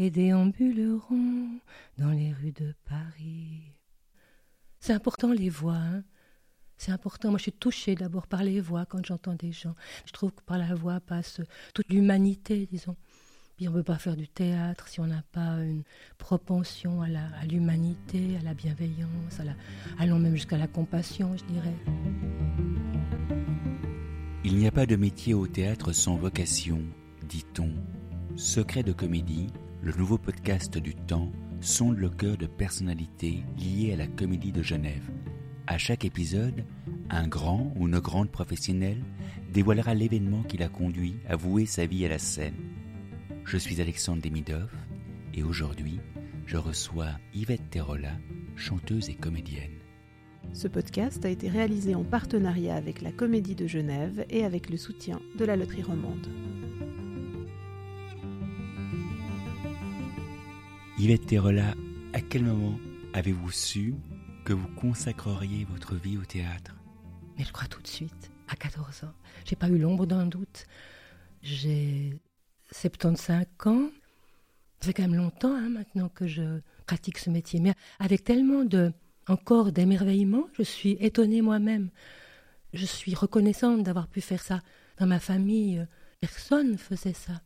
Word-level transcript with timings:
et 0.00 0.10
déambulerons 0.10 1.60
dans 1.98 2.10
les 2.10 2.32
rues 2.32 2.52
de 2.52 2.74
Paris. 2.88 3.74
C'est 4.80 4.94
important 4.94 5.30
les 5.30 5.50
voix, 5.50 5.76
hein 5.76 6.02
c'est 6.78 6.92
important. 6.92 7.28
Moi, 7.28 7.36
je 7.36 7.42
suis 7.42 7.52
touchée 7.52 7.94
d'abord 7.94 8.26
par 8.26 8.42
les 8.42 8.58
voix 8.58 8.86
quand 8.86 9.04
j'entends 9.04 9.34
des 9.34 9.52
gens. 9.52 9.74
Je 10.06 10.12
trouve 10.12 10.32
que 10.32 10.40
par 10.40 10.56
la 10.56 10.74
voix 10.74 10.98
passe 10.98 11.42
toute 11.74 11.92
l'humanité, 11.92 12.66
disons. 12.72 12.96
Puis 13.58 13.68
on 13.68 13.72
ne 13.72 13.76
peut 13.76 13.82
pas 13.82 13.98
faire 13.98 14.16
du 14.16 14.26
théâtre 14.26 14.88
si 14.88 14.98
on 15.00 15.06
n'a 15.06 15.22
pas 15.32 15.62
une 15.62 15.82
propension 16.16 17.02
à 17.02 17.44
l'humanité, 17.44 18.38
à, 18.40 18.42
la 18.42 18.54
bienveillance, 18.54 19.40
à 19.40 20.02
allons 20.02 20.18
même 20.18 20.34
jusqu'à 20.34 20.56
la 20.56 20.68
compassion, 20.68 21.36
je 21.36 21.44
dirais. 21.44 21.76
Il 24.44 24.56
n'y 24.56 24.66
a 24.66 24.72
pas 24.72 24.86
de 24.86 24.96
métier 24.96 25.34
au 25.34 25.46
théâtre 25.46 25.92
sans 25.92 26.16
vocation, 26.16 26.80
dit-on. 27.28 27.74
Secret 28.36 28.82
de 28.82 28.92
comédie, 28.92 29.48
le 29.82 29.92
nouveau 29.92 30.18
podcast 30.18 30.76
du 30.76 30.94
temps, 30.94 31.32
sonde 31.60 31.96
le 31.96 32.10
cœur 32.10 32.36
de 32.36 32.46
personnalités 32.46 33.42
liées 33.58 33.92
à 33.94 33.96
la 33.96 34.06
comédie 34.06 34.52
de 34.52 34.62
Genève. 34.62 35.10
À 35.66 35.78
chaque 35.78 36.04
épisode, 36.04 36.64
un 37.08 37.26
grand 37.26 37.72
ou 37.76 37.88
une 37.88 37.98
grande 37.98 38.30
professionnelle 38.30 39.02
dévoilera 39.52 39.94
l'événement 39.94 40.42
qui 40.42 40.58
l'a 40.58 40.68
conduit 40.68 41.16
à 41.28 41.36
vouer 41.36 41.64
sa 41.64 41.86
vie 41.86 42.04
à 42.04 42.08
la 42.08 42.18
scène. 42.18 42.56
Je 43.44 43.56
suis 43.56 43.80
Alexandre 43.80 44.20
Demidov 44.20 44.70
et 45.32 45.42
aujourd'hui, 45.42 45.98
je 46.46 46.58
reçois 46.58 47.12
Yvette 47.34 47.70
Terola, 47.70 48.12
chanteuse 48.56 49.08
et 49.08 49.14
comédienne. 49.14 49.78
Ce 50.52 50.68
podcast 50.68 51.24
a 51.24 51.30
été 51.30 51.48
réalisé 51.48 51.94
en 51.94 52.04
partenariat 52.04 52.74
avec 52.74 53.00
la 53.00 53.12
Comédie 53.12 53.54
de 53.54 53.66
Genève 53.66 54.26
et 54.28 54.44
avec 54.44 54.68
le 54.68 54.76
soutien 54.76 55.20
de 55.38 55.44
la 55.44 55.56
Loterie 55.56 55.82
Romande. 55.82 56.28
Yvette 61.02 61.28
Terola, 61.28 61.74
à 62.12 62.20
quel 62.20 62.44
moment 62.44 62.78
avez-vous 63.14 63.50
su 63.50 63.94
que 64.44 64.52
vous 64.52 64.68
consacreriez 64.68 65.64
votre 65.64 65.94
vie 65.94 66.18
au 66.18 66.26
théâtre? 66.26 66.76
Mais 67.38 67.44
je 67.44 67.52
crois 67.52 67.68
tout 67.68 67.80
de 67.80 67.86
suite, 67.86 68.30
à 68.48 68.54
14 68.54 69.04
ans. 69.04 69.14
J'ai 69.46 69.56
pas 69.56 69.70
eu 69.70 69.78
l'ombre 69.78 70.04
d'un 70.04 70.26
doute. 70.26 70.66
J'ai 71.42 72.20
75 72.72 73.46
ans. 73.64 73.88
Fait 74.82 74.92
quand 74.92 75.04
même 75.04 75.14
longtemps 75.14 75.54
hein, 75.54 75.70
maintenant 75.70 76.10
que 76.10 76.26
je 76.26 76.60
pratique 76.84 77.16
ce 77.16 77.30
métier, 77.30 77.60
mais 77.60 77.72
avec 77.98 78.22
tellement 78.22 78.66
de 78.66 78.92
encore 79.26 79.72
d'émerveillement, 79.72 80.48
je 80.52 80.64
suis 80.64 80.98
étonnée 81.00 81.40
moi-même. 81.40 81.88
Je 82.74 82.84
suis 82.84 83.14
reconnaissante 83.14 83.84
d'avoir 83.84 84.06
pu 84.06 84.20
faire 84.20 84.42
ça. 84.42 84.60
Dans 84.98 85.06
ma 85.06 85.18
famille, 85.18 85.82
personne 86.20 86.72
ne 86.72 86.76
faisait 86.76 87.14
ça. 87.14 87.40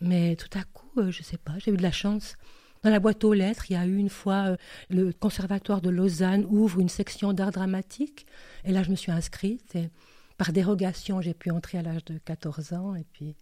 Mais 0.00 0.34
tout 0.34 0.58
à 0.58 0.64
coup, 0.64 0.90
euh, 0.96 1.12
je 1.12 1.20
ne 1.20 1.24
sais 1.24 1.38
pas, 1.38 1.56
j'ai 1.60 1.70
eu 1.70 1.76
de 1.76 1.82
la 1.82 1.92
chance. 1.92 2.34
Dans 2.82 2.88
la 2.88 2.98
boîte 2.98 3.22
aux 3.24 3.34
lettres, 3.34 3.66
il 3.70 3.74
y 3.74 3.76
a 3.76 3.84
eu 3.84 3.96
une 3.96 4.08
fois, 4.08 4.52
euh, 4.52 4.56
le 4.88 5.12
conservatoire 5.12 5.82
de 5.82 5.90
Lausanne 5.90 6.46
ouvre 6.48 6.80
une 6.80 6.88
section 6.88 7.34
d'art 7.34 7.50
dramatique. 7.50 8.26
Et 8.64 8.72
là, 8.72 8.82
je 8.82 8.90
me 8.90 8.96
suis 8.96 9.12
inscrite. 9.12 9.74
Et 9.76 9.90
par 10.38 10.52
dérogation, 10.52 11.20
j'ai 11.20 11.34
pu 11.34 11.50
entrer 11.50 11.76
à 11.76 11.82
l'âge 11.82 12.06
de 12.06 12.16
14 12.24 12.72
ans. 12.72 12.94
Et 12.94 13.04
puis, 13.12 13.36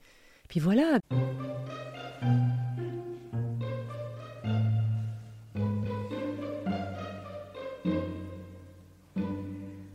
puis 0.48 0.58
voilà. 0.58 0.98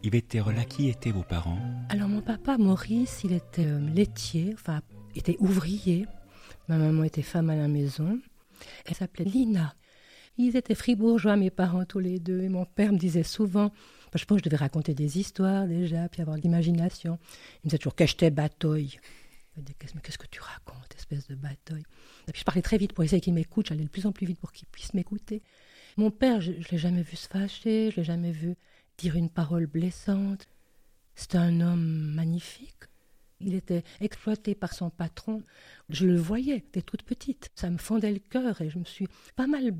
Yvette 0.04 0.30
Terola, 0.30 0.64
qui 0.64 0.88
étaient 0.88 1.12
vos 1.12 1.24
parents? 1.24 1.58
Alors, 1.90 2.08
mon 2.08 2.22
papa, 2.22 2.58
Maurice, 2.58 3.22
il 3.26 3.34
était 3.34 3.66
euh, 3.66 3.90
laitier, 3.90 4.52
enfin, 4.54 4.80
était 5.16 5.36
ouvrier. 5.40 6.06
Ma 6.70 6.78
maman 6.78 7.04
était 7.04 7.22
femme 7.22 7.50
à 7.50 7.58
la 7.58 7.68
maison. 7.68 8.20
Elle 8.86 8.96
s'appelait 8.96 9.26
Lina. 9.26 9.76
Ils 10.38 10.56
étaient 10.56 10.76
fribourgeois, 10.76 11.36
mes 11.36 11.52
parents 11.52 11.86
tous 11.86 12.00
les 12.00 12.20
deux, 12.20 12.42
et 12.42 12.50
mon 12.50 12.66
père 12.66 12.92
me 12.92 12.98
disait 12.98 13.24
souvent, 13.24 13.72
je 14.16 14.26
pense 14.26 14.38
que 14.38 14.46
je 14.46 14.50
devais 14.50 14.58
raconter 14.58 14.94
des 14.94 15.20
histoires 15.20 15.68
déjà, 15.68 16.10
puis 16.10 16.22
avoir 16.22 16.38
de 16.38 16.42
l'imagination. 16.42 17.20
Il 17.64 17.66
me 17.66 17.70
disait 17.70 17.78
toujours 17.78 17.96
que 17.96 18.30
batoille. 18.30 19.00
Je 19.56 19.62
me 19.62 20.00
qu'est-ce 20.02 20.18
que 20.18 20.28
tu 20.28 20.42
racontes, 20.42 20.96
espèce 20.98 21.28
de 21.28 21.36
bataille? 21.36 21.84
Et 22.28 22.32
puis 22.32 22.40
je 22.40 22.46
parlais 22.46 22.64
très 22.64 22.78
vite 22.78 22.94
pour 22.94 23.04
essayer 23.04 23.22
qu'il 23.22 23.34
m'écoute, 23.34 23.68
j'allais 23.68 23.84
de 23.84 23.90
plus 23.90 24.08
en 24.08 24.12
plus 24.12 24.26
vite 24.26 24.40
pour 24.40 24.52
qu'il 24.52 24.68
puisse 24.68 24.96
m'écouter. 24.96 25.44
Mon 25.98 26.10
père, 26.10 26.42
je 26.42 26.52
ne 26.52 26.64
l'ai 26.72 26.78
jamais 26.80 27.04
vu 27.04 27.16
se 27.16 27.28
fâcher, 27.28 27.92
je 27.92 27.98
l'ai 27.98 28.04
jamais 28.04 28.32
vu 28.32 28.56
dire 28.98 29.16
une 29.16 29.30
parole 29.30 29.68
blessante. 29.68 30.48
C'était 31.14 31.38
un 31.38 31.62
homme 31.62 32.14
magnifique. 32.16 32.86
Il 33.46 33.54
était 33.56 33.84
exploité 34.02 34.56
par 34.56 34.74
son 34.74 34.90
patron. 34.90 35.44
Je 35.90 36.08
le 36.08 36.16
voyais, 36.16 36.64
dès 36.74 36.82
toute 36.82 37.04
petite. 37.04 37.50
Ça 37.56 37.70
me 37.70 37.78
fondait 37.78 38.12
le 38.12 38.20
cœur 38.20 38.62
et 38.62 38.70
je 38.70 38.80
me 38.80 38.86
suis 38.86 39.08
pas 39.36 39.48
mal, 39.48 39.74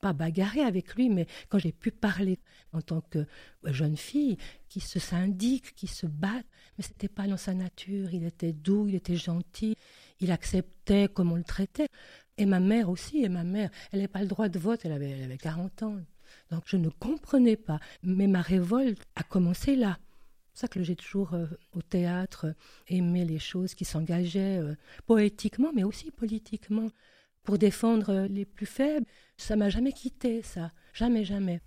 pas 0.00 0.12
bagarrée 0.12 0.62
avec 0.62 0.94
lui, 0.94 1.08
mais 1.08 1.26
quand 1.48 1.58
j'ai 1.58 1.72
pu 1.72 1.90
parler 1.90 2.38
en 2.72 2.80
tant 2.80 3.00
que 3.00 3.26
jeune 3.64 3.96
fille, 3.96 4.38
qui 4.68 4.80
se 4.80 4.98
syndique, 4.98 5.74
qui 5.74 5.86
se 5.86 6.06
bat, 6.06 6.42
mais 6.78 6.84
c'était 6.84 7.08
pas 7.08 7.26
dans 7.26 7.36
sa 7.36 7.54
nature. 7.54 8.14
Il 8.14 8.24
était 8.24 8.52
doux, 8.52 8.86
il 8.88 8.94
était 8.94 9.16
gentil, 9.16 9.76
il 10.20 10.30
acceptait 10.30 11.08
comme 11.12 11.32
on 11.32 11.36
le 11.36 11.44
traitait. 11.44 11.88
Et 12.38 12.46
ma 12.46 12.60
mère 12.60 12.88
aussi, 12.88 13.22
et 13.22 13.28
ma 13.28 13.44
mère, 13.44 13.70
elle 13.90 13.98
n'avait 13.98 14.08
pas 14.08 14.22
le 14.22 14.28
droit 14.28 14.48
de 14.48 14.58
vote, 14.58 14.80
elle 14.84 14.92
avait, 14.92 15.10
elle 15.10 15.24
avait 15.24 15.38
40 15.38 15.82
ans. 15.82 15.96
Donc 16.50 16.62
je 16.66 16.76
ne 16.76 16.88
comprenais 16.88 17.56
pas. 17.56 17.80
Mais 18.02 18.26
ma 18.26 18.40
révolte 18.40 19.02
a 19.16 19.22
commencé 19.22 19.76
là. 19.76 19.98
C'est 20.54 20.62
ça 20.62 20.68
que 20.68 20.82
j'ai 20.82 20.96
toujours 20.96 21.32
euh, 21.32 21.46
au 21.72 21.80
théâtre 21.80 22.54
aimé 22.88 23.24
les 23.24 23.38
choses 23.38 23.74
qui 23.74 23.84
s'engageaient 23.84 24.58
euh, 24.58 24.74
poétiquement, 25.06 25.70
mais 25.74 25.82
aussi 25.82 26.10
politiquement, 26.10 26.88
pour 27.42 27.56
défendre 27.56 28.10
euh, 28.10 28.28
les 28.28 28.44
plus 28.44 28.66
faibles. 28.66 29.06
Ça 29.38 29.56
m'a 29.56 29.70
jamais 29.70 29.92
quitté, 29.92 30.42
ça. 30.42 30.70
Jamais, 30.92 31.24
jamais. 31.24 31.60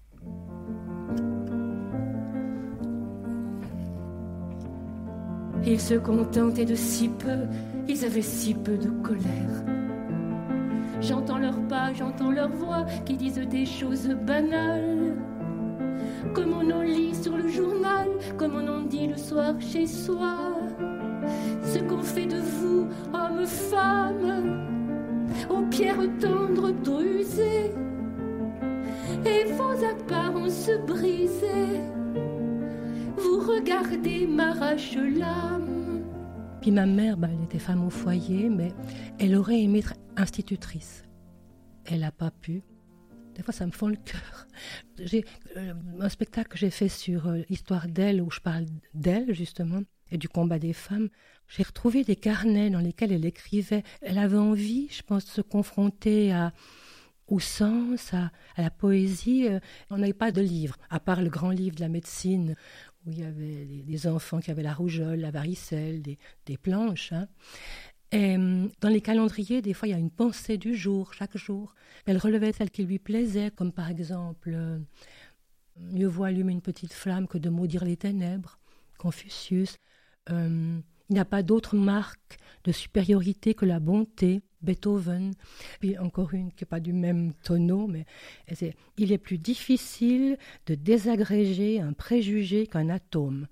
Ils 5.66 5.82
se 5.82 5.96
contentaient 5.96 6.66
de 6.66 6.76
si 6.76 7.10
peu, 7.10 7.48
ils 7.88 8.06
avaient 8.06 8.22
si 8.22 8.54
peu 8.54 8.78
de 8.78 8.90
colère. 9.02 9.66
J'entends 11.02 11.40
leurs 11.40 11.68
pas, 11.68 11.92
j'entends 11.94 12.30
leurs 12.30 12.52
voix 12.52 12.86
qui 13.04 13.18
disent 13.18 13.40
des 13.50 13.66
choses 13.66 14.10
banales 14.10 15.16
comme 16.36 16.54
on 16.54 16.70
en 16.70 16.82
lit 16.82 17.16
sur 17.16 17.38
le 17.38 17.48
journal, 17.48 18.10
comme 18.38 18.56
on 18.56 18.68
en 18.68 18.82
dit 18.82 19.08
le 19.08 19.16
soir 19.16 19.56
chez 19.62 19.88
soi. 19.88 20.36
Ce 21.64 21.80
qu'on 21.80 22.04
fait 22.04 22.26
de 22.26 22.40
vous, 22.40 22.88
hommes, 23.14 23.46
femmes, 23.46 25.24
aux 25.50 25.66
pierres 25.68 26.10
tendres 26.20 26.72
drusées, 26.72 27.72
et 29.26 29.46
vos 29.54 29.86
apparences 29.86 30.70
brisées, 30.86 31.82
vous 33.18 33.40
regardez 33.40 34.28
m'arrache 34.28 34.98
l'âme. 34.98 36.04
Puis 36.62 36.72
ma 36.72 36.86
mère, 36.86 37.16
bah, 37.16 37.30
elle 37.32 37.44
était 37.46 37.60
femme 37.60 37.86
au 37.86 37.90
foyer, 37.90 38.50
mais 38.50 38.74
elle 39.20 39.36
aurait 39.36 39.62
aimé 39.62 39.80
être 39.80 39.94
institutrice. 40.18 41.06
Elle 41.86 42.02
n'a 42.02 42.12
pas 42.12 42.32
pu. 42.32 42.64
Des 43.36 43.44
fois, 43.44 43.54
ça 43.54 43.66
me 43.66 43.72
fend 43.72 43.90
le 43.90 43.98
cœur. 43.98 44.48
J'ai 45.00 45.26
euh, 45.58 45.74
un 46.00 46.10
spectacle 46.10 46.50
que 46.50 46.58
j'ai 46.58 46.70
fait 46.70 46.90
sur 46.90 47.28
euh, 47.28 47.42
l'histoire 47.50 47.88
d'elle, 47.88 48.22
où 48.22 48.32
je 48.32 48.40
parle 48.40 48.66
d'elle, 48.94 49.34
justement, 49.34 49.82
et 50.12 50.18
du 50.18 50.30
combat 50.30 50.58
des 50.58 50.74
femmes. 50.74 51.10
J'ai 51.48 51.64
retrouvé 51.64 52.04
des 52.04 52.16
carnets 52.16 52.70
dans 52.70 52.80
lesquels 52.80 53.12
elle 53.12 53.26
écrivait. 53.26 53.84
Elle 54.02 54.18
avait 54.18 54.38
envie, 54.38 54.88
je 54.90 55.02
pense, 55.04 55.26
de 55.26 55.30
se 55.30 55.42
confronter 55.42 56.32
à, 56.32 56.54
au 57.28 57.40
sens, 57.40 58.14
à, 58.14 58.32
la 58.58 58.70
poésie. 58.70 59.48
Euh, 59.48 59.60
on 59.90 59.98
n'avait 59.98 60.14
pas 60.14 60.32
de 60.32 60.42
livre, 60.42 60.78
à 60.90 61.00
part 61.00 61.22
le 61.22 61.30
grand 61.30 61.52
livre 61.52 61.76
de 61.76 61.82
la 61.82 61.90
médecine, 61.90 62.56
où 63.06 63.12
il 63.12 63.20
y 63.20 63.24
avait 63.24 63.66
des, 63.66 64.08
enfants 64.08 64.40
qui 64.40 64.52
avaient 64.52 64.64
la 64.64 64.74
rougeole, 64.74 65.20
la 65.20 65.32
varicelle, 65.32 66.02
des, 66.02 66.58
planches. 66.58 67.12
Hein. 67.12 67.28
Hum, 68.16 68.72
dans 68.80 68.90
les 68.90 69.02
calendriers, 69.02 69.62
des 69.62 69.74
fois, 69.74 69.88
il 69.88 69.92
y 69.92 69.94
a 69.94 69.98
une 69.98 70.12
pensée 70.12 70.58
du 70.58 70.74
jour, 70.76 71.14
chaque 71.14 71.38
jour. 71.38 71.76
Elle 72.06 72.18
relevait 72.18 72.54
celle 72.54 72.72
qui 72.72 72.84
lui 72.84 72.98
plaisait, 72.98 73.52
comme 73.52 73.74
par 73.74 73.90
exemple 73.90 74.54
euh, 74.54 74.80
Mieux 75.78 76.08
vaut 76.08 76.24
allumer 76.24 76.54
une 76.54 76.62
petite 76.62 76.94
flamme 76.94 77.28
que 77.28 77.38
de 77.38 77.50
maudire 77.50 77.84
les 77.84 77.98
ténèbres, 77.98 78.60
Confucius. 78.98 79.76
Hum, 80.30 80.82
il 81.10 81.14
n'y 81.14 81.20
a 81.20 81.26
pas 81.26 81.44
d'autre 81.44 81.76
marque 81.76 82.38
de 82.64 82.72
supériorité 82.72 83.54
que 83.54 83.66
la 83.66 83.80
bonté, 83.80 84.42
Beethoven. 84.62 85.34
Puis 85.80 85.98
encore 85.98 86.34
une 86.34 86.52
qui 86.52 86.64
n'est 86.64 86.70
pas 86.70 86.80
du 86.80 86.94
même 86.94 87.34
tonneau, 87.44 87.88
mais 87.88 88.06
il 88.98 89.12
est 89.12 89.18
plus 89.18 89.38
difficile 89.38 90.38
de 90.66 90.76
désagréger 90.76 91.80
un 91.80 91.94
préjugé 91.94 92.66
qu'un 92.66 92.90
atome. 92.90 93.48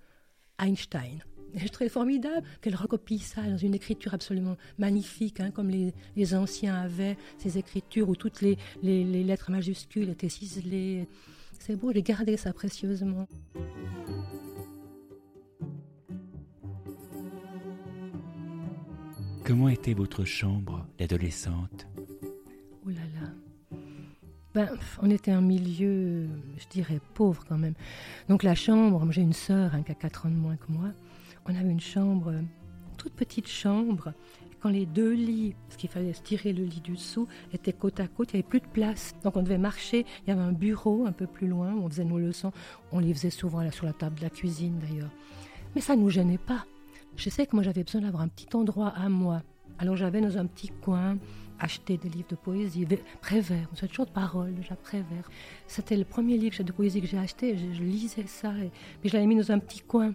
Einstein. 0.57 1.19
Je 1.55 1.67
trouve 1.67 1.87
formidable 1.89 2.45
qu'elle 2.61 2.75
recopie 2.75 3.19
ça 3.19 3.41
dans 3.43 3.57
une 3.57 3.75
écriture 3.75 4.13
absolument 4.13 4.57
magnifique, 4.77 5.39
hein, 5.39 5.51
comme 5.51 5.69
les, 5.69 6.35
anciens 6.35 6.75
avaient 6.75 7.17
ces 7.37 7.57
écritures 7.57 8.09
où 8.09 8.15
toutes 8.15 8.41
les, 8.41 8.57
les 8.81 9.23
lettres 9.23 9.51
majuscules 9.51 10.09
étaient 10.09 10.29
ciselées. 10.29 11.07
C'est 11.59 11.75
beau, 11.75 11.93
de 11.93 11.99
garder 11.99 12.37
ça 12.37 12.53
précieusement. 12.53 13.27
Comment 19.45 19.67
était 19.67 19.93
votre 19.93 20.23
chambre 20.23 20.87
d'adolescente 20.97 21.87
Oh 22.85 22.89
là 22.89 23.01
là. 23.19 23.29
Ben, 24.53 24.69
on 25.01 25.09
était 25.09 25.31
un 25.31 25.41
milieu, 25.41 26.27
je 26.57 26.67
dirais, 26.69 27.01
pauvre 27.13 27.43
quand 27.47 27.57
même. 27.57 27.73
Donc 28.29 28.43
la 28.43 28.55
chambre, 28.55 29.05
j'ai 29.11 29.21
une 29.21 29.33
sœur 29.33 29.75
hein, 29.75 29.83
qui 29.83 29.91
a 29.91 29.95
4 29.95 30.27
ans 30.27 30.29
de 30.29 30.35
moins 30.35 30.55
que 30.55 30.71
moi. 30.71 30.91
On 31.45 31.55
avait 31.55 31.69
une 31.69 31.79
chambre, 31.79 32.33
toute 32.97 33.13
petite 33.13 33.47
chambre. 33.47 34.13
Quand 34.61 34.69
les 34.69 34.85
deux 34.85 35.11
lits, 35.11 35.55
parce 35.67 35.75
qu'il 35.75 35.89
fallait 35.89 36.13
tirer 36.13 36.53
le 36.53 36.63
lit 36.63 36.79
du 36.79 36.93
dessous, 36.93 37.27
étaient 37.51 37.73
côte 37.73 37.99
à 37.99 38.07
côte, 38.07 38.31
il 38.31 38.37
n'y 38.37 38.39
avait 38.39 38.49
plus 38.49 38.61
de 38.61 38.67
place. 38.67 39.13
Donc 39.23 39.35
on 39.35 39.43
devait 39.43 39.57
marcher. 39.57 40.05
Il 40.25 40.29
y 40.29 40.31
avait 40.31 40.41
un 40.41 40.53
bureau 40.53 41.05
un 41.05 41.11
peu 41.11 41.27
plus 41.27 41.47
loin 41.47 41.73
où 41.73 41.83
on 41.83 41.89
faisait 41.89 42.05
nos 42.05 42.17
leçons. 42.17 42.53
On 42.93 42.99
les 42.99 43.13
faisait 43.13 43.29
souvent 43.29 43.61
là 43.61 43.71
sur 43.71 43.85
la 43.85 43.91
table 43.91 44.15
de 44.15 44.21
la 44.21 44.29
cuisine 44.29 44.79
d'ailleurs. 44.79 45.11
Mais 45.75 45.81
ça 45.81 45.97
ne 45.97 46.01
nous 46.01 46.09
gênait 46.09 46.37
pas. 46.37 46.65
Je 47.17 47.29
sais 47.29 47.45
que 47.45 47.55
moi 47.55 47.63
j'avais 47.63 47.83
besoin 47.83 48.01
d'avoir 48.01 48.23
un 48.23 48.29
petit 48.29 48.55
endroit 48.55 48.89
à 48.89 49.09
moi. 49.09 49.43
Alors 49.79 49.97
j'avais 49.97 50.21
dans 50.21 50.37
un 50.37 50.45
petit 50.45 50.69
coin 50.69 51.17
acheté 51.59 51.97
des 51.97 52.09
livres 52.09 52.29
de 52.29 52.35
poésie, 52.35 52.85
Prévert, 53.21 53.69
on 53.71 53.87
toujours 53.87 54.05
de 54.05 54.11
paroles, 54.11 54.53
déjà 54.53 54.75
Prévert. 54.75 55.29
C'était 55.67 55.97
le 55.97 56.05
premier 56.05 56.37
livre 56.37 56.61
de 56.61 56.71
poésie 56.71 57.01
que 57.01 57.07
j'ai 57.07 57.17
acheté, 57.17 57.57
je, 57.57 57.81
lisais 57.81 58.27
ça, 58.27 58.53
et, 58.57 58.71
je 59.03 59.13
l'avais 59.13 59.25
mis 59.25 59.35
dans 59.35 59.51
un 59.51 59.59
petit 59.59 59.81
coin. 59.81 60.13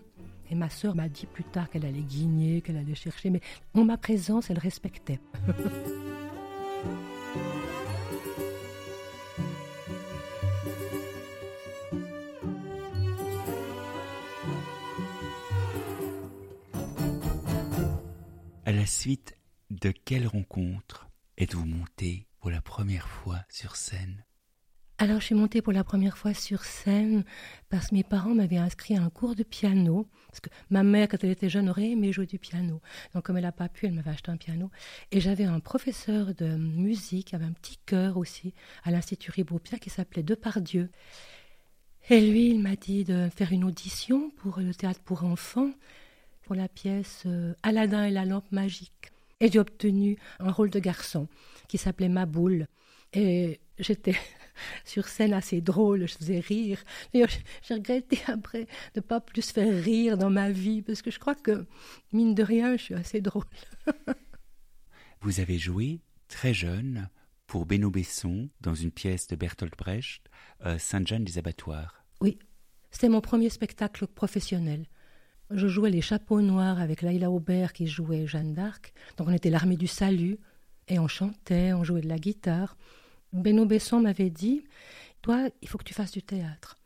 Et 0.51 0.55
ma 0.55 0.71
sœur 0.71 0.95
m'a 0.95 1.09
dit 1.09 1.27
plus 1.27 1.45
tard 1.45 1.69
qu'elle 1.69 1.85
allait 1.85 2.01
guigner, 2.03 2.63
qu'elle 2.63 2.79
allait 2.79 2.95
chercher, 2.95 3.31
mais 3.31 3.41
en 3.75 3.85
ma 3.85 3.99
présence, 3.99 4.51
elle 4.51 4.59
respectait. 4.59 5.21
À 18.69 18.73
la 18.73 18.85
suite 18.85 19.35
de 19.71 19.91
quelle 19.91 20.27
rencontre 20.27 21.09
êtes-vous 21.39 21.65
monté 21.65 22.27
pour 22.39 22.51
la 22.51 22.61
première 22.61 23.09
fois 23.09 23.39
sur 23.49 23.77
scène? 23.77 24.27
Alors, 25.01 25.21
je 25.21 25.27
suis 25.27 25.35
montée 25.37 25.63
pour 25.63 25.73
la 25.73 25.85
première 25.85 26.19
fois 26.19 26.35
sur 26.35 26.65
scène 26.65 27.25
parce 27.69 27.89
que 27.89 27.95
mes 27.95 28.03
parents 28.03 28.35
m'avaient 28.35 28.57
inscrit 28.57 28.97
à 28.97 29.03
un 29.03 29.11
cours 29.11 29.37
de 29.37 29.45
piano. 29.45 30.09
Parce 30.27 30.41
que 30.41 30.51
ma 30.71 30.83
mère, 30.83 31.07
quand 31.07 31.23
elle 31.23 31.31
était 31.31 31.49
jeune, 31.49 31.69
aurait 31.69 31.91
aimé 31.91 32.13
jouer 32.13 32.27
du 32.27 32.41
piano. 32.41 32.81
Donc, 33.15 33.25
comme 33.25 33.37
elle 33.37 33.45
n'a 33.45 33.53
pas 33.53 33.69
pu, 33.69 33.87
elle 33.87 33.93
m'avait 33.93 34.11
acheté 34.11 34.33
un 34.33 34.37
piano. 34.37 34.73
Et 35.13 35.21
j'avais 35.21 35.45
un 35.45 35.61
professeur 35.61 36.35
de 36.35 36.57
musique, 36.57 37.33
avait 37.33 37.45
un 37.45 37.53
petit 37.53 37.79
chœur 37.87 38.17
aussi, 38.17 38.55
à 38.83 38.91
l'Institut 38.91 39.31
Riboupia, 39.31 39.79
qui 39.79 39.89
s'appelait 39.89 40.25
Depardieu. 40.25 40.91
Et 42.11 42.21
lui, 42.21 42.49
il 42.49 42.61
m'a 42.61 42.75
dit 42.75 43.05
de 43.05 43.29
faire 43.37 43.53
une 43.53 43.63
audition 43.63 44.31
pour 44.31 44.59
le 44.59 44.75
théâtre 44.75 45.01
pour 45.05 45.23
enfants, 45.23 45.71
pour 46.43 46.57
la 46.57 46.67
pièce 46.67 47.23
euh, 47.27 47.55
Aladdin 47.63 48.05
et 48.07 48.11
la 48.11 48.25
lampe 48.25 48.51
magique. 48.51 49.13
Et 49.39 49.49
j'ai 49.49 49.61
obtenu 49.61 50.19
un 50.41 50.51
rôle 50.51 50.71
de 50.71 50.81
garçon 50.81 51.29
qui 51.69 51.79
s'appelait 51.79 52.09
Maboule. 52.09 52.67
Et 53.13 53.61
j'étais 53.79 54.17
sur 54.85 55.09
scène 55.09 55.33
assez 55.33 55.61
drôle, 55.61 56.07
je 56.07 56.15
faisais 56.15 56.41
rire. 56.41 56.83
D'ailleurs, 57.13 57.31
j'ai 57.63 57.75
regretté 57.75 58.19
après 58.27 58.65
de 58.95 58.97
ne 58.97 59.01
pas 59.01 59.21
plus 59.21 59.51
faire 59.51 59.83
rire 59.83 60.19
dans 60.19 60.31
ma 60.31 60.51
vie, 60.51 60.83
parce 60.83 61.03
que 61.03 61.11
je 61.11 61.19
crois 61.19 61.35
que, 61.35 61.67
mine 62.13 62.35
de 62.35 62.43
rien, 62.43 62.77
je 62.77 62.83
suis 62.83 62.95
assez 62.95 63.21
drôle. 63.21 63.45
Vous 65.21 65.41
avez 65.41 65.59
joué 65.59 66.01
très 66.29 66.55
jeune 66.55 67.09
pour 67.47 67.67
Beno 67.67 67.91
Besson 67.91 68.51
dans 68.61 68.75
une 68.75 68.93
pièce 68.93 69.27
de 69.27 69.35
Bertolt 69.35 69.77
Brecht, 69.77 70.29
euh, 70.65 70.79
Sainte-Jeanne 70.79 71.25
des 71.25 71.39
Abattoirs. 71.39 72.05
Oui, 72.21 72.39
c'était 72.91 73.09
mon 73.09 73.21
premier 73.21 73.49
spectacle 73.51 74.07
professionnel. 74.07 74.87
Je 75.51 75.67
jouais 75.67 75.91
les 75.91 76.03
chapeaux 76.03 76.43
noirs 76.43 76.79
avec 76.79 77.01
Laila 77.01 77.31
Aubert 77.31 77.73
qui 77.73 77.87
jouait 77.87 78.27
Jeanne 78.27 78.53
d'Arc. 78.53 78.93
Donc 79.17 79.29
on 79.29 79.33
était 79.33 79.51
l'armée 79.51 79.77
du 79.77 79.87
salut 79.87 80.39
et 80.89 80.99
on 80.99 81.09
chantait, 81.09 81.73
on 81.73 81.85
jouait 81.85 82.03
de 82.03 82.09
la 82.09 82.19
guitare. 82.19 82.77
Beno 83.33 83.67
Besson 83.67 84.01
m'avait 84.01 84.31
dit 84.31 84.65
Toi, 85.23 85.49
il 85.63 85.69
faut 85.69 85.79
que 85.79 85.85
tu 85.85 85.95
fasses 85.95 86.13
du 86.13 86.23
théâtre. 86.23 86.79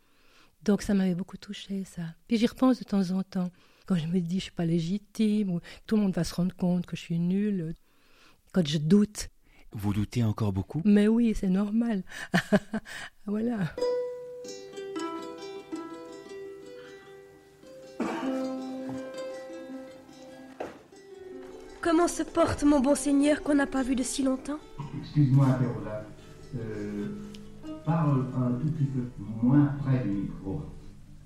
Donc 0.62 0.82
ça 0.82 0.94
m'avait 0.94 1.14
beaucoup 1.14 1.36
touché, 1.36 1.84
ça. 1.84 2.02
Puis 2.28 2.36
j'y 2.36 2.46
repense 2.46 2.78
de 2.78 2.84
temps 2.84 3.10
en 3.10 3.22
temps. 3.22 3.50
Quand 3.86 3.96
je 3.96 4.06
me 4.06 4.20
dis 4.20 4.38
je 4.38 4.44
suis 4.44 4.52
pas 4.52 4.64
légitime, 4.64 5.50
ou 5.50 5.60
tout 5.86 5.96
le 5.96 6.02
monde 6.02 6.14
va 6.14 6.24
se 6.24 6.34
rendre 6.34 6.54
compte 6.54 6.86
que 6.86 6.96
je 6.96 7.02
suis 7.02 7.18
nulle. 7.18 7.74
Quand 8.52 8.66
je 8.66 8.78
doute. 8.78 9.28
Vous 9.72 9.92
doutez 9.92 10.22
encore 10.22 10.52
beaucoup? 10.52 10.82
Mais 10.84 11.08
oui, 11.08 11.34
c'est 11.34 11.48
normal. 11.48 12.02
voilà. 13.26 13.74
Comment 21.80 22.06
se 22.06 22.22
porte 22.22 22.62
mon 22.62 22.78
bon 22.78 22.94
Seigneur 22.94 23.42
qu'on 23.42 23.54
n'a 23.54 23.66
pas 23.66 23.82
vu 23.82 23.96
de 23.96 24.02
si 24.04 24.22
longtemps? 24.22 24.60
Excuse-moi, 25.00 25.46
Pérola. 25.58 26.06
Euh, 26.54 27.08
parle 27.84 28.26
un 28.36 28.52
tout 28.52 28.70
petit 28.72 28.84
peu 28.84 29.02
moins 29.42 29.66
près 29.78 30.02
du 30.04 30.10
micro. 30.10 30.62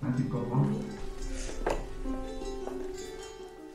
Hein, 0.03 0.13
tu 0.17 0.25
comprends? 0.25 0.67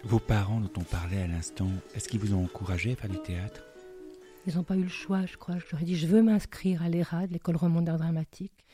Vos 0.03 0.19
parents 0.19 0.61
dont 0.61 0.71
on 0.77 0.83
parlait 0.83 1.21
à 1.21 1.27
l'instant, 1.27 1.69
est-ce 1.93 2.09
qu'ils 2.09 2.19
vous 2.19 2.33
ont 2.33 2.43
encouragé 2.43 2.93
à 2.93 2.95
faire 2.95 3.09
du 3.09 3.21
théâtre? 3.21 3.61
Ils 4.47 4.55
n'ont 4.55 4.63
pas 4.63 4.75
eu 4.75 4.83
le 4.83 4.89
choix, 4.89 5.25
je 5.25 5.37
crois. 5.37 5.59
Je 5.59 5.65
leur 5.71 5.81
ai 5.81 5.85
dit, 5.85 5.95
je 5.95 6.07
veux 6.07 6.23
m'inscrire 6.23 6.81
à 6.81 6.89
l'ERAD, 6.89 7.31
l'école 7.31 7.57
romande 7.57 7.85
d'art 7.85 7.99
dramatique. 7.99 8.65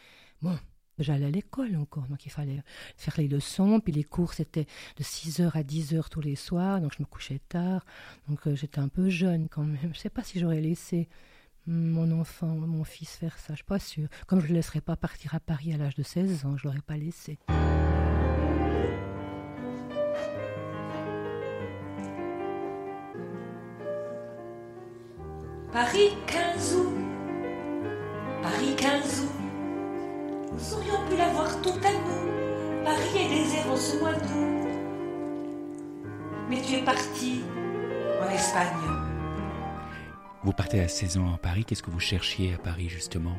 Bon, 0.42 0.58
J'allais 1.00 1.28
à 1.28 1.30
l'école 1.30 1.76
encore, 1.76 2.08
donc 2.08 2.26
il 2.26 2.32
fallait 2.32 2.64
faire 2.96 3.14
les 3.18 3.28
leçons, 3.28 3.80
puis 3.80 3.94
les 3.94 4.04
cours 4.04 4.34
c'était 4.34 4.66
de 4.98 5.04
6h 5.04 5.52
à 5.54 5.62
10h 5.62 6.10
tous 6.10 6.22
les 6.22 6.36
soirs, 6.36 6.82
donc 6.82 6.94
je 6.98 7.04
me 7.04 7.06
couchais 7.06 7.40
tard, 7.50 7.86
donc 8.28 8.48
euh, 8.48 8.56
j'étais 8.56 8.80
un 8.80 8.88
peu 8.88 9.08
jeune 9.08 9.48
quand 9.48 9.64
même. 9.64 9.78
Je 9.84 9.88
ne 9.90 9.94
sais 9.94 10.10
pas 10.10 10.24
si 10.24 10.40
j'aurais 10.40 10.60
laissé 10.60 11.08
mon 11.68 12.12
enfant, 12.18 12.48
mon 12.48 12.84
fils 12.84 13.12
faire 13.16 13.38
ça, 13.38 13.50
je 13.50 13.58
suis 13.58 13.64
pas 13.64 13.80
sûre. 13.80 14.08
Comme 14.26 14.40
je 14.40 14.46
ne 14.46 14.50
le 14.52 14.56
laisserais 14.56 14.82
pas 14.82 14.96
partir 14.96 15.36
à 15.36 15.40
Paris 15.40 15.74
à 15.74 15.78
l'âge 15.78 15.96
de 15.96 16.04
16 16.04 16.46
ans, 16.46 16.56
je 16.58 16.64
l'aurais 16.66 16.82
pas 16.82 16.96
laissé. 16.96 17.38
Paris 25.74 26.14
15 26.26 26.76
août, 26.76 26.94
Paris 28.42 28.76
15 28.76 29.22
août. 29.22 29.32
Nous 30.54 30.74
aurions 30.74 31.08
pu 31.10 31.18
l'avoir 31.18 31.62
tout 31.62 31.70
à 31.70 31.92
nous. 31.92 32.84
Paris 32.84 33.26
est 33.26 33.30
désert 33.30 33.70
en 33.70 33.76
ce 33.76 34.00
mois 34.00 34.14
d'août. 34.14 34.68
Mais 36.50 36.62
tu 36.62 36.76
es 36.76 36.84
parti 36.84 37.42
en 38.22 38.30
Espagne. 38.30 38.87
Vous 40.48 40.54
partez 40.54 40.80
à 40.80 40.88
16 40.88 41.18
ans 41.18 41.34
à 41.34 41.38
Paris. 41.38 41.66
Qu'est-ce 41.66 41.84
que 41.84 41.92
vous 41.92 42.00
cherchiez 42.00 42.54
à 42.54 42.58
Paris, 42.58 42.88
justement? 42.88 43.36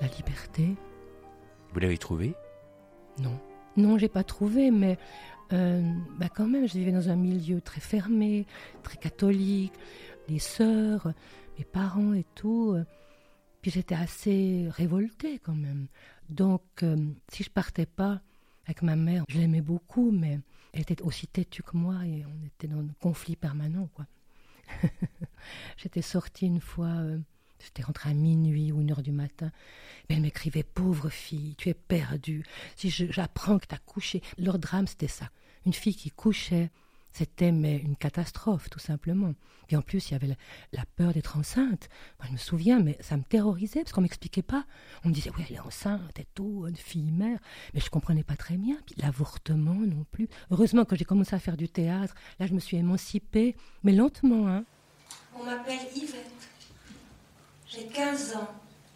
La 0.00 0.06
liberté. 0.06 0.76
Vous 1.72 1.80
l'avez 1.80 1.98
trouvée 1.98 2.36
Non. 3.18 3.36
Non, 3.76 3.98
j'ai 3.98 4.06
pas 4.06 4.22
trouvé, 4.22 4.70
mais 4.70 4.98
euh, 5.52 5.82
bah 6.20 6.28
quand 6.28 6.46
même, 6.46 6.68
je 6.68 6.74
vivais 6.74 6.92
dans 6.92 7.08
un 7.08 7.16
milieu 7.16 7.60
très 7.60 7.80
fermé, 7.80 8.46
très 8.84 8.98
catholique, 8.98 9.72
les 10.28 10.38
sœurs, 10.38 11.12
mes 11.58 11.64
parents 11.64 12.12
et 12.12 12.24
tout. 12.36 12.74
Euh, 12.76 12.84
puis 13.60 13.72
j'étais 13.72 13.96
assez 13.96 14.68
révoltée 14.70 15.40
quand 15.40 15.56
même. 15.56 15.88
Donc, 16.28 16.62
euh, 16.84 16.98
si 17.32 17.42
je 17.42 17.50
partais 17.50 17.86
pas 17.86 18.20
avec 18.66 18.82
ma 18.82 18.94
mère, 18.94 19.24
je 19.28 19.38
l'aimais 19.38 19.60
beaucoup, 19.60 20.12
mais 20.12 20.38
elle 20.72 20.82
était 20.82 21.02
aussi 21.02 21.26
têtue 21.26 21.64
que 21.64 21.76
moi 21.76 21.96
et 22.06 22.24
on 22.24 22.46
était 22.46 22.68
dans 22.68 22.78
un 22.78 22.94
conflit 23.00 23.34
permanent, 23.34 23.88
quoi. 23.92 24.06
J'étais 25.76 26.02
sortie 26.02 26.46
une 26.46 26.60
fois, 26.60 26.86
euh, 26.86 27.18
j'étais 27.62 27.82
rentrée 27.82 28.10
à 28.10 28.14
minuit 28.14 28.72
ou 28.72 28.80
une 28.80 28.90
heure 28.90 29.02
du 29.02 29.12
matin. 29.12 29.50
elle 30.08 30.20
m'écrivait 30.20 30.62
Pauvre 30.62 31.08
fille, 31.10 31.54
tu 31.56 31.68
es 31.68 31.74
perdue. 31.74 32.44
Si 32.76 32.90
j'apprends 32.90 33.58
que 33.58 33.66
tu 33.66 33.74
as 33.74 33.78
couché. 33.78 34.22
Leur 34.38 34.58
drame, 34.58 34.86
c'était 34.86 35.08
ça. 35.08 35.30
Une 35.66 35.72
fille 35.72 35.94
qui 35.94 36.10
couchait 36.10 36.70
c'était 37.12 37.52
mais 37.52 37.76
une 37.76 37.96
catastrophe, 37.96 38.70
tout 38.70 38.78
simplement. 38.78 39.34
Et 39.68 39.76
en 39.76 39.82
plus, 39.82 40.08
il 40.08 40.12
y 40.12 40.14
avait 40.14 40.36
la, 40.72 40.84
peur 40.96 41.12
d'être 41.12 41.36
enceinte. 41.36 41.88
Moi, 42.18 42.26
je 42.28 42.32
me 42.32 42.36
souviens, 42.36 42.80
mais 42.80 42.96
ça 43.00 43.16
me 43.16 43.22
terrorisait 43.22 43.80
parce 43.80 43.92
qu'on 43.92 44.00
m'expliquait 44.00 44.42
pas. 44.42 44.64
On 45.04 45.08
me 45.08 45.14
disait, 45.14 45.30
oui, 45.36 45.44
elle 45.48 45.56
est 45.56 45.60
enceinte 45.60 46.18
et 46.18 46.26
tout, 46.34 46.66
une 46.66 46.76
fille 46.76 47.10
mère. 47.10 47.38
Mais 47.74 47.80
je 47.80 47.90
comprenais 47.90 48.24
pas 48.24 48.36
très 48.36 48.56
bien. 48.56 48.76
Puis 48.86 48.94
l'avortement 48.98 49.74
non 49.74 50.04
plus. 50.10 50.28
Heureusement, 50.50 50.84
quand 50.84 50.96
j'ai 50.96 51.04
commencé 51.04 51.34
à 51.34 51.38
faire 51.38 51.56
du 51.56 51.68
théâtre, 51.68 52.14
là, 52.38 52.46
je 52.46 52.54
me 52.54 52.60
suis 52.60 52.76
émancipée, 52.76 53.56
mais 53.82 53.92
lentement, 53.92 54.48
hein. 54.48 54.64
On 55.34 55.44
m'appelle 55.44 55.80
Yvette. 55.94 56.48
J'ai 57.66 57.86
15 57.86 58.36
ans, 58.36 58.50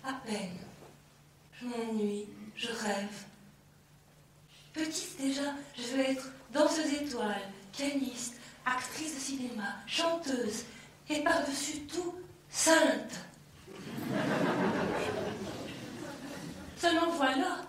à 0.04 0.12
peine. 0.26 0.56
Je 1.60 1.66
m'ennuie, 1.66 2.26
je 2.54 2.68
rêve. 2.68 3.24
Petite 4.74 5.18
déjà, 5.18 5.54
je 5.74 5.96
veux 5.96 6.00
être 6.00 6.30
danseuse 6.52 6.92
étoile, 6.92 7.40
pianiste, 7.76 8.36
actrice 8.64 9.14
de 9.14 9.20
cinéma, 9.20 9.76
chanteuse 9.86 10.64
et 11.10 11.22
par-dessus 11.22 11.80
tout, 11.82 12.14
sainte. 12.48 13.20
Seulement 16.76 17.12
voilà, 17.16 17.66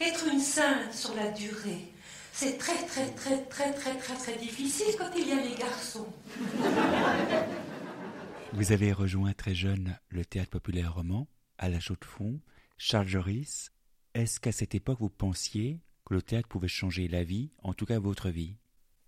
être 0.00 0.26
une 0.32 0.40
sainte 0.40 0.94
sur 0.94 1.14
la 1.14 1.30
durée, 1.30 1.92
c'est 2.32 2.56
très 2.56 2.86
très 2.86 3.10
très 3.10 3.44
très 3.44 3.72
très 3.72 3.96
très 3.96 4.14
très 4.14 4.36
difficile 4.38 4.94
quand 4.98 5.10
il 5.16 5.28
y 5.28 5.32
a 5.32 5.42
les 5.42 5.54
garçons. 5.54 6.08
Vous 8.52 8.72
avez 8.72 8.92
rejoint 8.92 9.32
très 9.32 9.54
jeune 9.54 9.98
le 10.08 10.24
théâtre 10.24 10.50
populaire 10.50 10.94
roman 10.94 11.28
à 11.58 11.68
la 11.68 11.78
Chaux 11.78 11.96
de 12.00 12.06
Fonds. 12.06 12.40
Charles 12.78 13.08
Joris, 13.08 13.70
est-ce 14.14 14.40
qu'à 14.40 14.52
cette 14.52 14.74
époque 14.74 15.00
vous 15.00 15.10
pensiez 15.10 15.80
que 16.06 16.14
le 16.14 16.22
théâtre 16.22 16.48
pouvait 16.48 16.68
changer 16.68 17.06
la 17.06 17.22
vie, 17.22 17.50
en 17.62 17.74
tout 17.74 17.84
cas 17.84 17.98
votre 17.98 18.30
vie? 18.30 18.56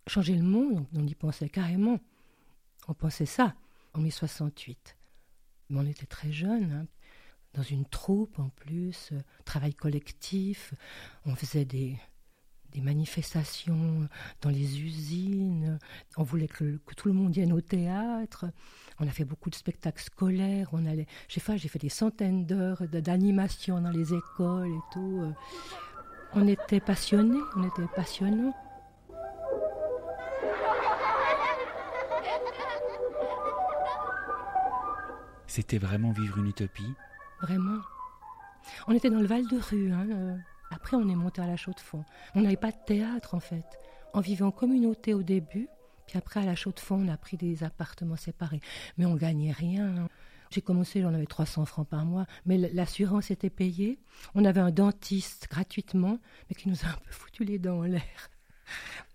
Changer 0.09 0.35
le 0.35 0.43
monde, 0.43 0.85
on 0.95 1.07
y 1.07 1.15
pensait 1.15 1.49
carrément. 1.49 2.01
On 2.89 2.95
pensait 2.95 3.27
ça 3.27 3.55
en 3.95 3.99
1968. 3.99 4.97
Mais 5.71 5.79
on 5.79 5.87
était 5.87 6.07
très 6.07 6.33
jeunes, 6.33 6.73
hein. 6.73 6.87
dans 7.55 7.63
une 7.63 7.85
troupe 7.85 8.39
en 8.39 8.49
plus, 8.49 9.11
euh, 9.13 9.21
travail 9.45 9.75
collectif. 9.75 10.75
On 11.25 11.37
faisait 11.37 11.65
des, 11.65 11.97
des 12.73 12.81
manifestations 12.81 14.09
dans 14.41 14.51
les 14.51 14.83
usines. 14.83 15.79
On 16.17 16.25
voulait 16.25 16.49
que, 16.49 16.81
tout 16.97 17.07
le 17.07 17.15
monde 17.15 17.33
vienne 17.33 17.53
au 17.53 17.61
théâtre. 17.61 18.47
On 18.99 19.07
a 19.07 19.11
fait 19.11 19.25
beaucoup 19.25 19.51
de 19.51 19.55
spectacles 19.55 20.03
scolaires. 20.03 20.69
On 20.73 20.85
allait, 20.85 21.07
j'ai 21.29 21.41
fait, 21.41 21.59
j'ai 21.59 21.69
fait 21.69 21.79
des 21.79 21.89
centaines 21.89 22.45
d'heures 22.45 22.83
d'animation 22.89 23.81
dans 23.81 23.91
les 23.91 24.13
écoles 24.13 24.73
et 24.73 24.93
tout. 24.93 25.33
On 26.35 26.49
était 26.49 26.81
passionnés, 26.81 27.41
on 27.57 27.63
était 27.63 27.87
passionnants. 27.95 28.55
C'était 35.55 35.77
vraiment 35.77 36.13
vivre 36.13 36.39
une 36.39 36.47
utopie 36.47 36.95
Vraiment. 37.43 37.83
On 38.87 38.95
était 38.95 39.11
dans 39.11 39.21
le 39.21 39.27
Val 39.27 39.47
de 39.47 39.59
Rue. 39.59 39.93
Hein, 39.93 40.09
euh, 40.11 40.37
après, 40.71 40.97
on 40.97 41.07
est 41.11 41.15
monté 41.15 41.43
à 41.43 41.47
la 41.47 41.59
Chaux 41.59 41.75
de 41.75 41.81
Fonds. 41.81 42.07
On 42.35 42.41
n'avait 42.41 42.57
pas 42.57 42.71
de 42.71 42.79
théâtre, 42.87 43.35
en 43.35 43.39
fait. 43.39 43.67
On 44.15 44.21
vivait 44.21 44.47
en 44.47 44.51
communauté 44.51 45.13
au 45.13 45.23
début, 45.23 45.69
puis 46.07 46.17
après, 46.17 46.41
à 46.41 46.47
la 46.47 46.55
Chaux 46.55 46.73
de 46.73 46.81
Fonds, 46.81 47.05
on 47.07 47.09
a 47.09 47.19
pris 47.19 47.37
des 47.37 47.65
appartements 47.65 48.17
séparés. 48.17 48.63
Mais 48.97 49.05
on 49.05 49.15
gagnait 49.15 49.53
rien. 49.53 50.09
J'ai 50.49 50.63
commencé, 50.63 51.03
j'en 51.03 51.13
avais 51.13 51.27
300 51.27 51.67
francs 51.67 51.87
par 51.87 52.07
mois, 52.07 52.25
mais 52.47 52.57
l'assurance 52.57 53.31
était 53.31 53.51
payée. 53.51 53.99
On 54.35 54.47
avait 54.47 54.63
un 54.63 54.71
dentiste 54.71 55.49
gratuitement, 55.51 56.19
mais 56.49 56.55
qui 56.55 56.71
nous 56.71 56.83
a 56.83 56.89
un 56.89 56.97
peu 57.05 57.11
foutu 57.11 57.45
les 57.45 57.59
dents 57.59 57.81
en 57.81 57.83
l'air. 57.83 58.31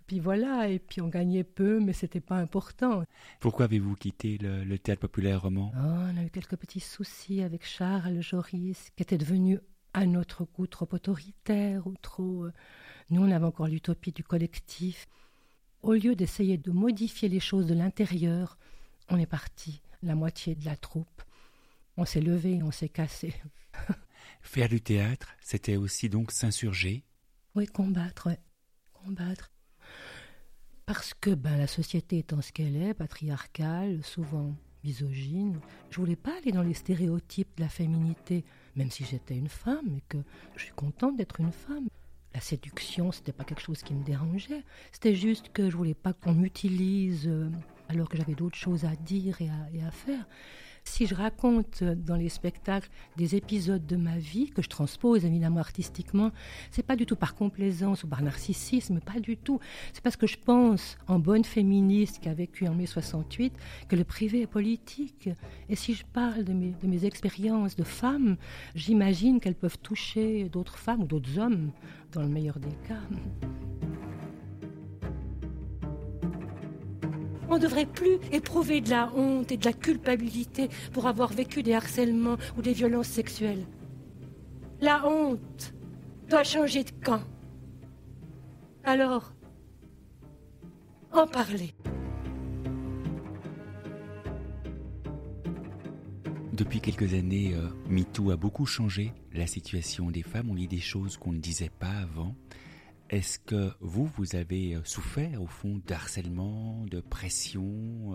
Puis 0.08 0.22
voilà, 0.22 0.70
et 0.70 0.80
puis 0.80 1.02
on 1.02 1.10
gagnait 1.10 1.44
peu, 1.44 1.82
mais 1.82 1.92
c'était 1.92 2.22
pas 2.22 2.38
important. 2.38 3.04
Pourquoi 3.42 3.66
avez-vous 3.66 3.96
quitté 3.96 4.38
le, 4.38 4.78
théâtre 4.78 5.02
populaire 5.02 5.42
roman? 5.42 5.74
Oh, 5.76 5.80
On 5.80 6.18
a 6.18 6.24
eu 6.24 6.30
quelques 6.30 6.56
petits 6.56 6.80
soucis 6.80 7.42
avec 7.42 7.66
Charles 7.66 8.22
Joris, 8.22 8.90
qui 8.96 9.04
était 9.04 9.18
devenu 9.18 9.60
à 9.94 10.06
notre 10.06 10.46
goût 10.46 10.66
trop 10.66 10.88
autoritaire 10.94 11.86
ou 11.88 11.96
trop. 12.02 12.46
Euh, 12.46 12.54
nous, 13.10 13.22
on 13.22 13.32
avait 13.32 13.46
encore 13.46 13.68
l'utopie 13.68 14.14
du 14.14 14.24
collectif. 14.24 15.08
Au 15.82 15.94
lieu 15.94 16.16
d'essayer 16.16 16.58
de 16.58 16.72
modifier 16.72 17.28
les 17.28 17.42
choses 17.42 17.68
de 17.68 17.74
l'intérieur, 17.74 18.58
on 19.10 19.18
est 19.18 19.26
parti, 19.26 19.82
la 20.04 20.16
moitié 20.16 20.56
de 20.56 20.64
la 20.64 20.78
troupe. 20.78 21.22
On 21.98 22.06
s'est 22.06 22.22
levé, 22.22 22.64
on 22.64 22.72
s'est 22.72 22.90
cassé. 22.90 23.34
Faire 24.42 24.70
du 24.70 24.80
théâtre, 24.80 25.34
c'était 25.42 25.76
aussi 25.76 26.08
donc 26.08 26.32
s'insurger? 26.32 27.04
Oui, 27.56 27.66
combattre, 27.66 28.28
ouais. 28.28 28.40
Combattre. 28.94 29.52
Parce 30.88 31.14
que 31.14 31.32
ben, 31.32 31.58
la 31.58 31.68
société 31.68 32.20
étant 32.20 32.42
ce 32.42 32.54
qu'elle 32.54 32.78
est, 32.78 32.94
patriarcale, 32.94 34.00
souvent 34.04 34.56
misogyne, 34.86 35.60
je 35.90 36.00
voulais 36.00 36.16
pas 36.16 36.38
aller 36.38 36.54
dans 36.54 36.64
les 36.64 36.74
stéréotypes 36.74 37.50
de 37.58 37.64
la 37.64 37.70
féminité 37.70 38.46
même 38.78 38.90
si 38.90 39.04
j'étais 39.04 39.36
une 39.36 39.50
femme 39.50 39.96
et 39.98 40.04
que 40.08 40.20
je 40.56 40.64
suis 40.64 40.74
contente 40.74 41.18
d'être 41.18 41.42
une 41.42 41.52
femme. 41.52 41.88
La 42.34 42.40
séduction, 42.40 43.12
c'était 43.12 43.34
pas 43.34 43.44
quelque 43.44 43.62
chose 43.62 43.82
qui 43.82 43.94
me 43.94 44.04
dérangeait. 44.04 44.64
C'était 44.94 45.16
juste 45.16 45.52
que 45.52 45.70
je 45.70 45.76
voulais 45.76 45.96
pas 45.96 46.14
qu'on 46.14 46.34
m'utilise 46.34 47.28
euh, 47.28 47.50
alors 47.90 48.08
que 48.08 48.18
j'avais 48.18 48.36
d'autres 48.36 48.58
choses 48.58 48.86
à 48.86 48.96
dire 48.96 49.42
et 49.42 49.82
à 49.82 49.92
faire. 49.92 50.26
Si 50.90 51.06
je 51.06 51.14
raconte 51.14 51.84
dans 51.84 52.16
les 52.16 52.30
spectacles 52.30 52.90
des 53.18 53.36
épisodes 53.36 53.86
de 53.86 53.98
ma 53.98 54.18
vie 54.18 54.50
que 54.50 54.64
je 54.64 54.70
transpose 54.70 55.26
évidemment 55.26 55.60
artistiquement, 55.60 56.32
c'est 56.72 56.82
pas 56.82 56.96
du 56.96 57.06
tout 57.06 57.16
par 57.16 57.36
complaisance 57.36 58.04
ou 58.04 58.08
par 58.08 58.24
narcissisme, 58.24 59.00
pas 59.00 59.20
du 59.20 59.38
tout. 59.38 59.60
C'est 59.94 60.02
parce 60.02 60.16
que 60.16 60.26
je 60.26 60.38
pense, 60.44 60.98
en 61.08 61.20
bonne 61.20 61.44
féministe 61.44 62.20
qui 62.20 62.30
a 62.30 62.34
vécu 62.34 62.68
en 62.68 62.74
mai 62.74 62.88
68, 62.88 63.54
que 63.90 63.96
le 63.96 64.06
privé 64.06 64.42
est 64.42 64.48
politique. 64.48 65.30
Et 65.70 65.76
si 65.76 65.94
je 65.94 66.06
parle 66.06 66.46
de 66.46 66.54
mes, 66.54 66.74
de 66.82 66.88
mes 66.88 67.06
expériences 67.06 67.76
de 67.76 67.84
femmes, 67.84 68.38
j'imagine 68.74 69.40
qu'elles 69.40 69.56
peuvent 69.56 69.80
toucher 69.80 70.50
d'autres 70.50 70.80
femmes 70.80 71.04
ou 71.04 71.06
d'autres 71.06 71.38
hommes, 71.38 71.72
dans 72.14 72.22
le 72.22 72.30
meilleur 72.30 72.60
des 72.60 72.76
cas. 72.88 73.87
On 77.50 77.56
ne 77.56 77.60
devrait 77.60 77.86
plus 77.86 78.18
éprouver 78.32 78.82
de 78.82 78.90
la 78.90 79.12
honte 79.16 79.52
et 79.52 79.58
de 79.58 79.66
la 79.66 79.74
culpabilité 79.74 80.70
pour 80.94 81.08
avoir 81.08 81.32
vécu 81.32 81.64
des 81.64 81.74
harcèlements 81.74 82.38
ou 82.58 82.62
des 82.62 82.74
violences 82.74 83.08
sexuelles. 83.08 83.66
La 84.82 85.08
honte 85.08 85.74
doit 86.30 86.44
changer 86.44 86.84
de 86.84 86.92
camp. 87.04 87.22
Alors, 88.84 89.34
en 91.12 91.26
parler. 91.26 91.74
Depuis 96.54 96.82
quelques 96.82 97.14
années, 97.14 97.54
euh, 97.54 97.70
MeToo 97.88 98.32
a 98.32 98.36
beaucoup 98.36 98.66
changé 98.66 99.14
la 99.34 99.46
situation 99.46 100.10
des 100.10 100.24
femmes. 100.24 100.50
On 100.50 100.56
lit 100.56 100.68
des 100.68 100.80
choses 100.80 101.16
qu'on 101.16 101.32
ne 101.32 101.38
disait 101.38 101.70
pas 101.70 101.92
avant. 102.02 102.36
Est-ce 103.10 103.40
que 103.40 103.72
vous, 103.80 104.06
vous 104.18 104.36
avez 104.36 104.76
euh, 104.76 104.82
souffert 104.84 105.42
au 105.42 105.48
fond 105.48 105.82
d'harcèlement, 105.88 106.84
de 106.88 107.00
pression 107.00 107.64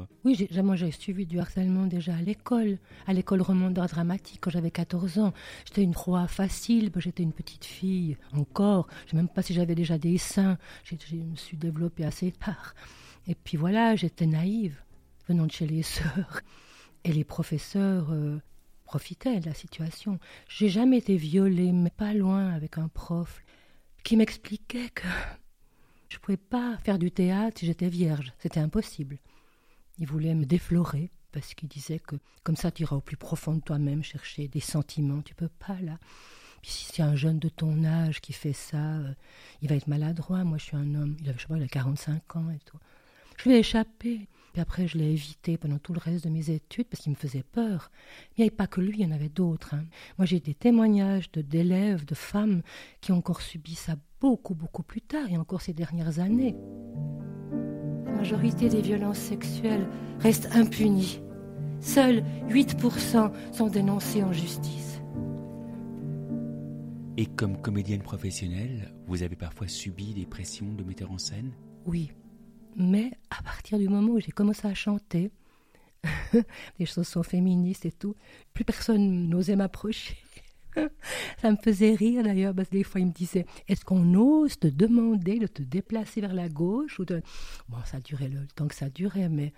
euh? 0.01 0.05
Oui, 0.25 0.47
moi 0.63 0.77
j'ai 0.77 0.91
suivi 0.91 1.25
du 1.25 1.39
harcèlement 1.41 1.87
déjà 1.87 2.15
à 2.15 2.21
l'école, 2.21 2.79
à 3.07 3.15
l'école 3.15 3.41
roman 3.41 3.71
d'art 3.71 3.89
dramatique 3.89 4.41
quand 4.43 4.51
j'avais 4.51 4.71
14 4.71 5.19
ans. 5.19 5.33
J'étais 5.65 5.83
une 5.83 5.93
proie 5.93 6.27
facile, 6.27 6.91
j'étais 6.97 7.23
une 7.23 7.33
petite 7.33 7.65
fille 7.65 8.19
encore. 8.33 8.87
Je 9.01 9.05
ne 9.05 9.11
sais 9.11 9.17
même 9.17 9.29
pas 9.29 9.41
si 9.41 9.55
j'avais 9.55 9.75
déjà 9.75 9.97
des 9.97 10.19
seins. 10.19 10.59
Je 10.85 10.95
me 11.15 11.37
suis 11.37 11.57
développée 11.57 12.05
assez 12.05 12.31
tard. 12.31 12.75
Et 13.27 13.35
puis 13.35 13.57
voilà, 13.57 13.97
j'étais 13.97 14.27
naïve, 14.27 14.77
venant 15.27 15.47
de 15.47 15.53
chez 15.53 15.67
les 15.67 15.83
sœurs. 15.83 16.43
Et 17.05 17.13
les 17.13 17.25
professeurs 17.25 18.13
euh, 18.13 18.39
profitaient 18.85 19.41
de 19.41 19.47
la 19.47 19.55
situation. 19.55 20.19
J'ai 20.49 20.69
jamais 20.69 20.99
été 20.99 21.17
violée, 21.17 21.73
mais 21.73 21.91
pas 21.91 22.13
loin 22.13 22.51
avec 22.51 22.77
un 22.77 22.89
prof 22.89 23.41
qui 24.03 24.17
m'expliquait 24.17 24.91
que 24.91 25.07
je 26.09 26.17
ne 26.17 26.21
pouvais 26.21 26.37
pas 26.37 26.77
faire 26.79 26.99
du 26.99 27.11
théâtre 27.11 27.59
si 27.59 27.67
j'étais 27.67 27.89
vierge. 27.89 28.33
C'était 28.39 28.61
impossible. 28.61 29.19
Il 29.99 30.07
voulait 30.07 30.35
me 30.35 30.45
déflorer 30.45 31.11
parce 31.33 31.55
qu'il 31.55 31.69
disait 31.69 31.99
que 31.99 32.17
comme 32.43 32.57
ça 32.57 32.71
tu 32.71 32.83
iras 32.83 32.97
au 32.97 33.01
plus 33.01 33.17
profond 33.17 33.55
de 33.55 33.61
toi-même 33.61 34.03
chercher 34.03 34.49
des 34.49 34.61
sentiments. 34.61 35.23
Tu 35.23 35.35
peux 35.35 35.49
pas 35.49 35.81
là. 35.81 35.99
Puis 36.61 36.71
si 36.71 36.85
c'est 36.93 37.03
un 37.03 37.17
jeune 37.17 37.39
de 37.39 37.49
ton 37.49 37.83
âge 37.85 38.21
qui 38.21 38.33
fait 38.33 38.53
ça, 38.53 38.77
euh, 38.77 39.15
il 39.63 39.69
va 39.69 39.75
être 39.75 39.89
maladroit. 39.89 40.45
Moi 40.45 40.59
je 40.59 40.65
suis 40.65 40.77
un 40.77 40.95
homme. 40.95 41.17
Il 41.21 41.29
avait, 41.29 41.39
je 41.39 41.43
sais 41.43 41.49
pas, 41.49 41.57
il 41.57 41.63
a 41.63 41.69
45 41.69 42.37
ans 42.37 42.51
et 42.51 42.61
tout. 42.65 42.79
Je 43.43 43.49
lui 43.49 43.57
ai 43.57 43.59
échappé. 43.59 44.29
Puis 44.53 44.63
après, 44.63 44.87
je 44.87 44.97
l'ai 44.97 45.11
évité 45.11 45.57
pendant 45.57 45.79
tout 45.79 45.93
le 45.93 45.99
reste 45.99 46.23
de 46.23 46.31
mes 46.31 46.51
études 46.51 46.87
parce 46.87 47.03
qu'il 47.03 47.11
me 47.11 47.17
faisait 47.17 47.43
peur. 47.43 47.91
Mais 47.91 48.35
il 48.37 48.41
n'y 48.43 48.47
avait 48.47 48.57
pas 48.57 48.69
que 48.69 48.81
lui, 48.81 49.01
il 49.01 49.03
y 49.03 49.05
en 49.05 49.11
avait 49.11 49.29
d'autres. 49.29 49.75
Hein. 49.75 49.83
Moi, 50.17 50.27
j'ai 50.27 50.39
des 50.39 50.55
témoignages 50.55 51.29
d'élèves, 51.33 52.05
de, 52.05 52.15
femmes 52.15 52.63
qui 53.01 53.11
ont 53.11 53.17
encore 53.17 53.41
subi 53.41 53.75
ça 53.75 53.97
beaucoup, 54.21 54.55
beaucoup 54.55 54.85
plus 54.85 55.01
tard 55.01 55.27
et 55.29 55.37
encore 55.39 55.61
ces 55.61 55.73
dernières 55.73 56.21
années. 56.21 56.55
La 58.07 58.13
majorité 58.13 58.69
des 58.69 58.81
violences 58.81 59.19
sexuelles 59.19 59.89
restent 60.21 60.55
impunies. 60.55 61.21
Seuls 61.81 62.23
8% 62.49 63.33
sont 63.53 63.67
dénoncés 63.67 64.23
en 64.23 64.33
justice. 64.33 65.03
Et 67.17 67.27
comme 67.27 67.61
comédienne 67.61 68.03
professionnelle, 68.03 68.95
vous 69.09 69.25
avez 69.25 69.35
parfois 69.35 69.67
subi 69.67 70.15
des 70.15 70.27
pressions 70.27 70.73
de 70.73 70.85
metteurs 70.85 71.11
en 71.11 71.19
scène? 71.19 71.51
Oui, 71.85 72.13
mais 72.77 73.13
à 73.31 73.43
partir 73.43 73.79
du 73.79 73.89
moment 73.89 74.13
où 74.13 74.21
j'ai 74.21 74.33
commencé 74.33 74.67
à 74.67 74.75
chanter, 74.75 75.31
des 76.79 76.87
chansons 76.87 77.23
féministes 77.23 77.87
et 77.87 77.93
tout, 77.93 78.17
plus 78.55 78.65
personne 78.65 79.29
n'osait 79.29 79.57
m'approcher. 79.57 80.17
ça 81.41 81.51
me 81.51 81.57
faisait 81.57 81.95
rire 81.95 82.23
d'ailleurs, 82.23 82.55
parce 82.55 82.69
que 82.69 82.77
des 82.77 82.85
fois 82.85 83.01
il 83.01 83.09
me 83.09 83.13
disait 83.13 83.47
Est-ce 83.69 83.85
qu'on 83.85 84.15
ose 84.15 84.59
te 84.59 84.67
demander 84.67 85.39
de 85.39 85.47
te 85.47 85.63
déplacer 85.63 86.21
vers 86.21 86.35
la 86.35 86.49
gauche 86.49 86.99
ou 86.99 87.05
de... 87.05 87.23
Bon, 87.69 87.79
ça 87.85 88.01
durait 88.01 88.29
le 88.29 88.47
temps 88.55 88.69
que 88.69 88.75
ça 88.75 88.89
durait, 88.89 89.29
mais 89.29 89.53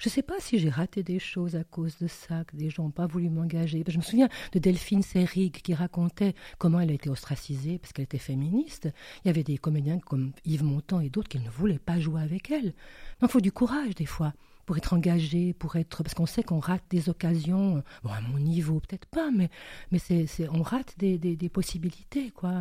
Je 0.00 0.08
ne 0.08 0.12
sais 0.12 0.22
pas 0.22 0.40
si 0.40 0.58
j'ai 0.58 0.70
raté 0.70 1.02
des 1.02 1.18
choses 1.18 1.56
à 1.56 1.62
cause 1.62 1.98
de 1.98 2.06
ça, 2.06 2.44
que 2.46 2.56
des 2.56 2.70
gens 2.70 2.84
n'ont 2.84 2.90
pas 2.90 3.06
voulu 3.06 3.28
m'engager. 3.28 3.84
Je 3.86 3.98
me 3.98 4.02
souviens 4.02 4.30
de 4.52 4.58
Delphine 4.58 5.02
Seyrig 5.02 5.52
qui 5.52 5.74
racontait 5.74 6.34
comment 6.56 6.80
elle 6.80 6.88
a 6.88 6.94
été 6.94 7.10
ostracisée 7.10 7.78
parce 7.78 7.92
qu'elle 7.92 8.06
était 8.06 8.16
féministe. 8.16 8.88
Il 9.22 9.28
y 9.28 9.30
avait 9.30 9.42
des 9.42 9.58
comédiens 9.58 9.98
comme 9.98 10.32
Yves 10.46 10.64
Montand 10.64 11.00
et 11.00 11.10
d'autres 11.10 11.28
qui 11.28 11.38
ne 11.38 11.50
voulaient 11.50 11.78
pas 11.78 12.00
jouer 12.00 12.22
avec 12.22 12.50
elle. 12.50 12.72
Il 13.20 13.28
faut 13.28 13.42
du 13.42 13.52
courage 13.52 13.94
des 13.94 14.06
fois 14.06 14.32
pour 14.70 14.76
être 14.76 14.92
engagé, 14.92 15.52
pour 15.52 15.74
être 15.74 16.04
parce 16.04 16.14
qu'on 16.14 16.26
sait 16.26 16.44
qu'on 16.44 16.60
rate 16.60 16.84
des 16.90 17.08
occasions. 17.08 17.78
Euh, 17.78 17.80
bon, 18.04 18.10
à 18.10 18.20
mon 18.20 18.38
niveau, 18.38 18.78
peut-être 18.78 19.06
pas, 19.06 19.32
mais 19.32 19.50
mais 19.90 19.98
c'est, 19.98 20.28
on 20.48 20.62
rate 20.62 20.94
des, 20.96 21.18
des, 21.18 21.48
possibilités, 21.48 22.30
quoi. 22.30 22.52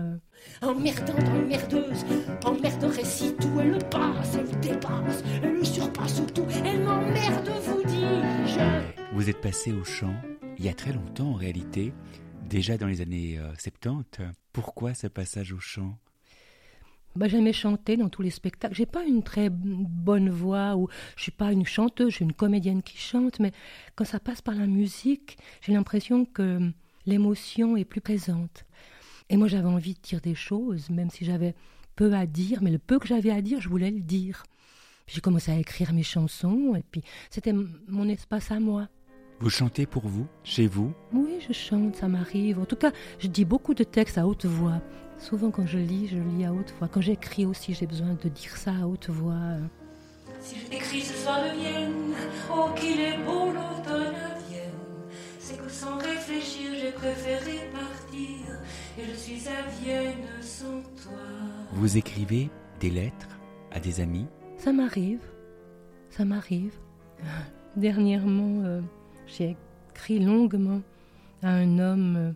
Emmerdante, 0.63 1.19
emmerdeuse, 1.19 2.03
emmerderait 2.45 3.05
si 3.05 3.35
tout 3.35 3.59
elle 3.59 3.73
le 3.73 3.77
passe, 3.77 4.39
elle 4.39 4.59
dépasse, 4.59 5.23
elle 5.43 5.57
le 5.57 5.63
surpasse 5.63 6.19
tout, 6.33 6.47
elle 6.65 6.81
m'emmerde, 6.81 7.47
vous 7.63 7.83
dis-je. 7.83 9.13
Vous 9.13 9.29
êtes 9.29 9.41
passé 9.41 9.71
au 9.71 9.83
chant 9.83 10.15
il 10.57 10.65
y 10.65 10.69
a 10.69 10.73
très 10.73 10.93
longtemps 10.93 11.29
en 11.29 11.35
réalité, 11.35 11.93
déjà 12.49 12.79
dans 12.79 12.87
les 12.87 13.01
années 13.01 13.39
70. 13.59 14.07
Euh, 14.19 14.31
Pourquoi 14.51 14.95
ce 14.95 15.05
passage 15.05 15.53
au 15.53 15.59
chant 15.59 15.95
bah, 17.19 17.27
J'aimais 17.27 17.53
chanter 17.53 17.97
dans 17.97 18.09
tous 18.09 18.21
les 18.21 18.29
spectacles. 18.29 18.73
J'ai 18.73 18.85
pas 18.85 19.03
une 19.03 19.23
très 19.23 19.49
bonne 19.49 20.29
voix 20.29 20.75
ou 20.75 20.88
je 21.17 21.23
suis 21.23 21.31
pas 21.31 21.51
une 21.51 21.65
chanteuse, 21.65 22.11
je 22.11 22.15
suis 22.15 22.25
une 22.25 22.33
comédienne 22.33 22.81
qui 22.81 22.97
chante, 22.97 23.39
mais 23.39 23.51
quand 23.95 24.05
ça 24.05 24.19
passe 24.19 24.41
par 24.41 24.55
la 24.55 24.65
musique, 24.65 25.38
j'ai 25.61 25.73
l'impression 25.73 26.25
que 26.25 26.71
l'émotion 27.05 27.75
est 27.75 27.85
plus 27.85 28.01
présente. 28.01 28.65
Et 29.29 29.38
moi, 29.38 29.47
j'avais 29.47 29.67
envie 29.67 29.93
de 29.93 29.99
dire 30.01 30.21
des 30.21 30.33
choses, 30.33 30.89
même 30.89 31.09
si 31.09 31.25
j'avais 31.25 31.53
peu 31.95 32.13
à 32.13 32.25
dire, 32.25 32.63
mais 32.63 32.71
le 32.71 32.79
peu 32.79 32.97
que 32.97 33.07
j'avais 33.07 33.31
à 33.31 33.41
dire, 33.41 33.59
je 33.59 33.69
voulais 33.69 33.91
le 33.91 33.99
dire. 33.99 34.43
J'ai 35.05 35.21
commencé 35.21 35.51
à 35.51 35.57
écrire 35.57 35.91
mes 35.91 36.03
chansons, 36.03 36.73
et 36.75 36.83
puis 36.89 37.03
c'était 37.29 37.53
mon 37.88 38.07
espace 38.07 38.51
à 38.51 38.59
moi. 38.59 38.88
Vous 39.41 39.49
chantez 39.49 39.85
pour 39.85 40.07
vous, 40.07 40.27
chez 40.43 40.67
vous? 40.67 40.93
Oui, 41.13 41.39
je 41.47 41.53
chante, 41.53 41.95
ça 41.95 42.07
m'arrive. 42.07 42.59
En 42.59 42.65
tout 42.65 42.75
cas, 42.75 42.91
je 43.19 43.27
dis 43.27 43.45
beaucoup 43.45 43.73
de 43.73 43.83
textes 43.83 44.17
à 44.17 44.27
haute 44.27 44.45
voix. 44.45 44.81
Souvent, 45.19 45.51
quand 45.51 45.67
je 45.67 45.77
lis, 45.77 46.07
je 46.07 46.17
lis 46.17 46.45
à 46.45 46.53
haute 46.53 46.73
voix. 46.79 46.88
Quand 46.88 47.01
j'écris 47.01 47.45
aussi, 47.45 47.73
j'ai 47.73 47.85
besoin 47.85 48.15
de 48.23 48.29
dire 48.29 48.55
ça 48.55 48.71
à 48.71 48.88
haute 48.88 49.09
voix. 49.09 49.57
Si 50.39 50.57
je 50.57 50.65
t'écris 50.67 51.01
ce 51.01 51.13
soir 51.13 51.43
de 51.43 51.59
Vienne, 51.59 52.15
oh 52.49 52.69
qu'il 52.75 52.99
est 53.01 53.17
beau 53.25 53.47
l'automne 53.47 54.15
à 54.15 54.39
Vienne, 54.47 54.71
c'est 55.38 55.57
que 55.57 55.69
sans 55.69 55.97
réfléchir, 55.97 56.71
j'ai 56.79 56.91
préféré 56.91 57.69
partir, 57.73 58.61
et 58.97 59.05
je 59.09 59.13
suis 59.13 59.45
à 59.49 59.67
Vienne 59.81 60.25
sans 60.41 60.81
toi. 61.03 61.19
Vous 61.73 61.97
écrivez 61.97 62.49
des 62.79 62.89
lettres 62.89 63.39
à 63.71 63.81
des 63.81 63.99
amis? 63.99 64.27
Ça 64.57 64.71
m'arrive, 64.71 65.21
ça 66.09 66.23
m'arrive. 66.23 66.73
Dernièrement, 67.75 68.63
euh, 68.63 68.81
j'ai 69.27 69.57
écrit 69.93 70.19
longuement 70.19 70.81
à 71.43 71.49
un 71.49 71.77
homme 71.79 72.15
euh, 72.17 72.31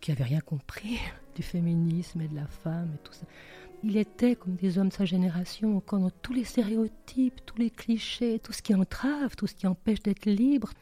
qui 0.00 0.10
avait 0.10 0.24
rien 0.24 0.40
compris 0.40 0.98
du 1.36 1.42
féminisme 1.42 2.20
et 2.22 2.28
de 2.28 2.34
la 2.34 2.46
femme 2.46 2.90
et 2.94 2.98
tout 3.04 3.12
ça. 3.12 3.26
Il 3.84 3.96
était 3.96 4.34
comme 4.34 4.56
des 4.56 4.78
hommes 4.78 4.88
de 4.88 4.92
sa 4.92 5.04
génération, 5.04 5.76
encore 5.76 6.00
dans 6.00 6.10
tous 6.10 6.32
les 6.32 6.44
stéréotypes, 6.44 7.44
tous 7.44 7.58
les 7.58 7.70
clichés, 7.70 8.40
tout 8.40 8.52
ce 8.52 8.62
qui 8.62 8.74
entrave, 8.74 9.36
tout 9.36 9.46
ce 9.46 9.54
qui 9.54 9.66
empêche 9.66 10.02
d'être 10.02 10.26
libre. 10.26 10.72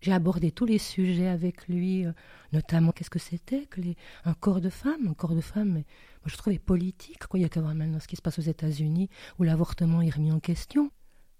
J'ai 0.00 0.12
abordé 0.12 0.50
tous 0.50 0.66
les 0.66 0.78
sujets 0.78 1.28
avec 1.28 1.66
lui, 1.66 2.04
euh, 2.04 2.12
notamment 2.52 2.92
qu'est-ce 2.92 3.08
que 3.08 3.18
c'était 3.18 3.64
que 3.64 3.80
les, 3.80 3.96
un 4.26 4.34
corps 4.34 4.60
de 4.60 4.68
femme, 4.68 5.08
un 5.08 5.14
corps 5.14 5.34
de 5.34 5.40
femme, 5.40 5.70
mais 5.70 5.84
moi 6.22 6.26
je 6.26 6.36
trouvais 6.36 6.58
politique. 6.58 7.26
Quoi. 7.26 7.40
Il 7.40 7.42
y 7.42 7.46
a 7.46 7.48
qu'à 7.48 7.62
voir 7.62 7.74
maintenant 7.74 8.00
ce 8.00 8.06
qui 8.06 8.16
se 8.16 8.22
passe 8.22 8.38
aux 8.38 8.42
États-Unis, 8.42 9.08
où 9.38 9.44
l'avortement 9.44 10.02
est 10.02 10.10
remis 10.10 10.30
en 10.30 10.40
question. 10.40 10.90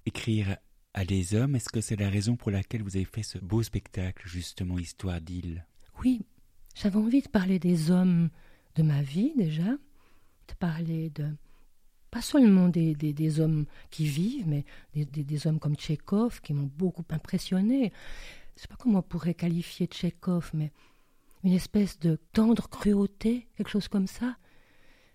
Écrire 0.07 0.57
à 0.95 1.05
des 1.05 1.35
hommes, 1.35 1.57
est-ce 1.57 1.69
que 1.69 1.83
c'est 1.83 1.97
la 1.97 2.09
raison 2.09 2.37
pour 2.37 2.51
laquelle 2.51 2.83
vous 2.83 2.97
avez 2.97 3.05
fait 3.05 3.23
ce 3.23 3.39
beau 3.39 3.63
spectacle, 3.63 4.27
justement, 4.27 4.79
Histoire 4.79 5.21
d'île? 5.21 5.67
Oui, 6.03 6.25
j'avais 6.75 6.97
envie 6.97 7.23
de 7.23 7.29
parler 7.29 7.59
des 7.59 7.91
hommes 7.91 8.31
de 8.75 8.83
ma 8.83 9.03
vie 9.03 9.33
déjà, 9.37 9.71
de 9.71 10.55
parler 10.59 11.11
de 11.11 11.27
pas 12.11 12.23
seulement 12.23 12.69
des, 12.69 12.95
des, 12.95 13.41
hommes 13.41 13.67
qui 13.91 14.07
vivent, 14.07 14.47
mais 14.47 14.65
des, 14.95 15.05
des, 15.05 15.47
hommes 15.49 15.59
comme 15.59 15.75
Tchékov 15.75 16.41
qui 16.43 16.55
m'ont 16.55 16.71
beaucoup 16.79 17.05
impressionné. 17.11 17.93
Je 18.55 18.59
ne 18.59 18.61
sais 18.61 18.69
pas 18.69 18.77
comment 18.79 19.01
on 19.01 19.03
pourrait 19.03 19.35
qualifier 19.35 19.87
Tchékov, 19.89 20.53
mais 20.55 20.71
une 21.43 21.53
espèce 21.53 21.99
de 21.99 22.21
tendre 22.33 22.69
cruauté, 22.69 23.49
quelque 23.57 23.69
chose 23.69 23.89
comme 23.89 24.07
ça. 24.07 24.37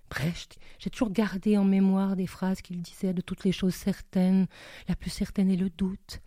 Bref, 0.10 0.48
j'ai 0.78 0.90
toujours 0.90 1.12
gardé 1.12 1.58
en 1.58 1.64
mémoire 1.64 2.18
des 2.18 2.28
phrases 2.28 2.62
qu'il 2.62 2.82
disait 2.82 3.14
de 3.14 3.22
toutes 3.22 3.46
les 3.46 3.54
choses 3.54 3.76
certaines. 3.76 4.48
La 4.90 4.96
plus 4.98 5.10
certaine 5.10 5.50
est 5.50 5.56
le 5.56 5.70
doute. 5.70 6.20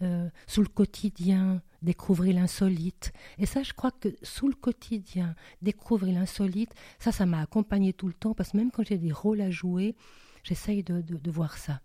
Euh, 0.00 0.28
sous 0.46 0.62
le 0.62 0.68
quotidien, 0.68 1.60
découvrir 1.82 2.36
l'insolite. 2.36 3.12
Et 3.38 3.46
ça, 3.46 3.64
je 3.64 3.72
crois 3.72 3.90
que 3.90 4.08
sous 4.22 4.46
le 4.46 4.54
quotidien, 4.54 5.34
découvrir 5.60 6.14
l'insolite, 6.14 6.72
ça, 7.00 7.10
ça 7.10 7.26
m'a 7.26 7.40
accompagné 7.40 7.92
tout 7.92 8.06
le 8.06 8.12
temps, 8.12 8.32
parce 8.32 8.50
que 8.50 8.58
même 8.58 8.70
quand 8.70 8.84
j'ai 8.84 8.98
des 8.98 9.10
rôles 9.10 9.40
à 9.40 9.50
jouer, 9.50 9.96
j'essaye 10.44 10.84
de, 10.84 11.00
de, 11.00 11.30
voir 11.32 11.58
ça. 11.58 11.80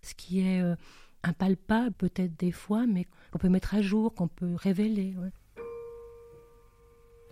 Ce 0.00 0.14
qui 0.14 0.40
est 0.40 0.62
euh, 0.62 0.74
impalpable 1.22 1.92
peut-être 1.92 2.34
des 2.38 2.52
fois, 2.52 2.86
mais 2.86 3.06
qu'on 3.30 3.38
peut 3.38 3.50
mettre 3.50 3.74
à 3.74 3.82
jour, 3.82 4.14
qu'on 4.14 4.28
peut 4.28 4.54
révéler. 4.54 5.14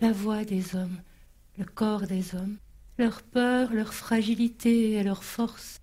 La 0.02 0.12
voix 0.12 0.44
des 0.44 0.76
hommes, 0.76 1.00
le 1.56 1.64
corps 1.64 2.06
des 2.06 2.34
hommes, 2.34 2.58
leur 2.98 3.22
peur, 3.22 3.72
leur 3.72 3.94
fragilité 3.94 4.92
et 4.92 5.02
leur 5.02 5.24
force. 5.24 5.80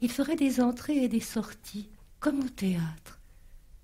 Ils 0.00 0.10
feraient 0.10 0.36
des 0.36 0.60
entrées 0.60 1.02
et 1.02 1.08
des 1.08 1.20
sorties, 1.20 1.90
comme 2.20 2.40
au 2.40 2.48
théâtre. 2.48 3.21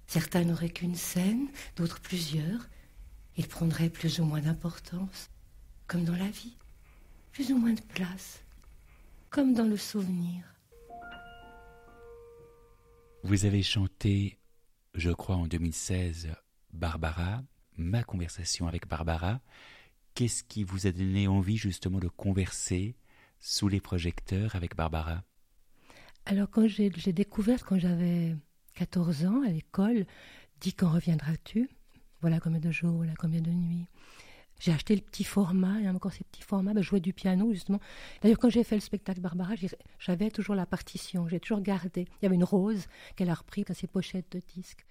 Certains 0.09 0.42
n'auraient 0.44 0.71
qu'une 0.71 0.94
scène, 0.94 1.49
d'autres 1.77 2.01
plusieurs. 2.01 2.66
Ils 3.37 3.47
prendraient 3.47 3.90
plus 3.90 4.21
ou 4.21 4.25
moins 4.25 4.40
d'importance, 4.40 5.29
comme 5.87 6.05
dans 6.05 6.16
la 6.16 6.31
vie, 6.31 6.57
plus 7.31 7.53
ou 7.53 7.59
moins 7.59 7.75
de 7.75 7.83
place, 7.83 8.42
comme 9.29 9.53
dans 9.53 9.66
le 9.66 9.77
souvenir. 9.77 10.42
Vous 13.23 13.44
avez 13.44 13.62
chanté, 13.62 14.38
je 14.94 15.11
crois 15.11 15.37
en 15.37 15.47
2016, 15.47 16.29
Barbara, 16.73 17.42
ma 17.77 18.03
conversation 18.03 18.66
avec 18.66 18.88
Barbara. 18.88 19.42
Qu'est-ce 20.14 20.42
qui 20.42 20.64
vous 20.64 20.87
a 20.87 20.90
donné 20.90 21.29
envie 21.29 21.59
justement 21.59 21.99
de 21.99 22.09
converser 22.09 22.97
sous 23.40 23.68
les 23.68 23.81
projecteurs 23.81 24.57
avec 24.57 24.75
Barbara? 24.75 25.23
Alors 26.25 26.49
quand 26.51 26.66
j'ai 26.66 26.90
découvert 26.90 27.64
quand 27.64 27.79
j'avais 27.79 28.35
14 28.79 29.27
ans 29.27 29.43
à 29.43 29.51
l'école, 29.51 30.07
dis 30.61 30.73
quand 30.73 30.88
reviendras-tu? 30.88 31.69
Voilà 32.21 32.38
combien 32.38 32.61
de 32.61 32.71
jours, 32.71 32.93
voilà 32.93 33.14
combien 33.19 33.41
de 33.41 33.51
nuits. 33.51 33.87
J'ai 34.61 34.73
acheté 34.73 34.95
le 34.95 35.03
petit 35.03 35.25
format, 35.25 35.79
a 35.85 35.93
encore 35.93 36.12
ces 36.12 36.23
petits 36.23 36.43
formats, 36.43 36.75
ben, 36.75 36.81
je 36.81 36.88
jouais 36.88 37.01
du 37.01 37.12
piano 37.12 37.53
justement. 37.53 37.81
D'ailleurs, 38.23 38.38
quand 38.38 38.51
j'ai 38.51 38.62
fait 38.62 38.77
le 38.77 38.81
spectacle 38.81 39.21
Barbara, 39.21 39.55
j'avais 39.99 40.31
toujours 40.31 40.55
la 40.55 40.64
partition, 40.64 41.27
j'ai 41.27 41.41
toujours 41.41 41.61
gardé. 41.61 42.03
Il 42.03 42.23
y 42.23 42.27
avait 42.27 42.37
une 42.37 42.45
rose 42.45 42.87
qu'elle 43.17 43.31
a 43.31 43.35
repris 43.35 43.64
dans 43.64 43.75
ses 43.75 43.88
pochettes 43.88 44.31
de 44.31 44.43
disques. 44.55 44.87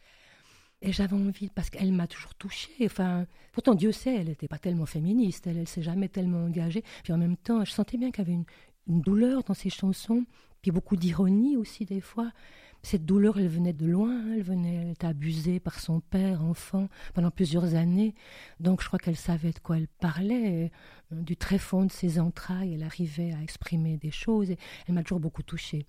Et 0.82 0.92
j'avais 0.92 1.16
envie, 1.16 1.48
parce 1.50 1.70
qu'elle 1.70 1.94
m'a 1.94 2.08
toujours 2.08 2.36
touchée. 2.36 2.74
Enfin, 2.84 3.26
pourtant, 3.54 3.74
Dieu 3.74 3.94
sait, 3.94 4.16
elle 4.16 4.28
n'était 4.28 4.50
pas 4.50 4.60
tellement 4.60 4.86
féministe, 4.86 5.48
elle 5.48 5.62
ne 5.62 5.66
s'est 5.66 5.82
jamais 5.82 6.10
tellement 6.10 6.44
engagée. 6.44 6.84
Puis 7.04 7.14
en 7.14 7.18
même 7.18 7.38
temps, 7.38 7.64
je 7.64 7.72
sentais 7.72 7.98
bien 7.98 8.12
qu'il 8.12 8.26
y 8.26 8.28
avait 8.28 8.34
une, 8.34 8.46
une 8.88 9.00
douleur 9.00 9.44
dans 9.44 9.54
ses 9.54 9.70
chansons, 9.70 10.26
puis 10.62 10.72
beaucoup 10.72 10.98
d'ironie 10.98 11.56
aussi 11.56 11.86
des 11.86 12.02
fois. 12.02 12.34
Cette 12.84 13.06
douleur, 13.06 13.38
elle 13.38 13.48
venait 13.48 13.74
de 13.74 13.86
loin, 13.86 14.22
elle 14.34 14.44
venait, 14.44 14.76
elle 14.76 14.92
était 14.92 15.08
abusée 15.08 15.60
par 15.60 15.80
son 15.80 16.00
père, 16.00 16.44
enfant, 16.44 16.88
pendant 17.14 17.32
plusieurs 17.32 17.76
années. 17.76 18.16
Donc 18.60 18.82
je 18.82 18.88
crois 18.88 19.00
qu'elle 19.00 19.16
savait 19.16 19.52
de 19.52 19.60
quoi 19.60 19.78
elle 19.78 19.88
parlait. 20.00 20.66
Euh, 20.66 20.70
du 21.12 21.38
très 21.38 21.58
fond 21.58 21.86
de 21.86 21.92
ses 21.92 22.20
entrailles, 22.20 22.74
elle 22.74 22.84
arrivait 22.84 23.34
à 23.34 23.42
exprimer 23.42 23.98
des 23.98 24.12
choses 24.12 24.52
et 24.52 24.58
elle 24.88 24.96
m'a 24.96 25.04
toujours 25.04 25.20
beaucoup 25.20 25.44
touchée. 25.44 25.86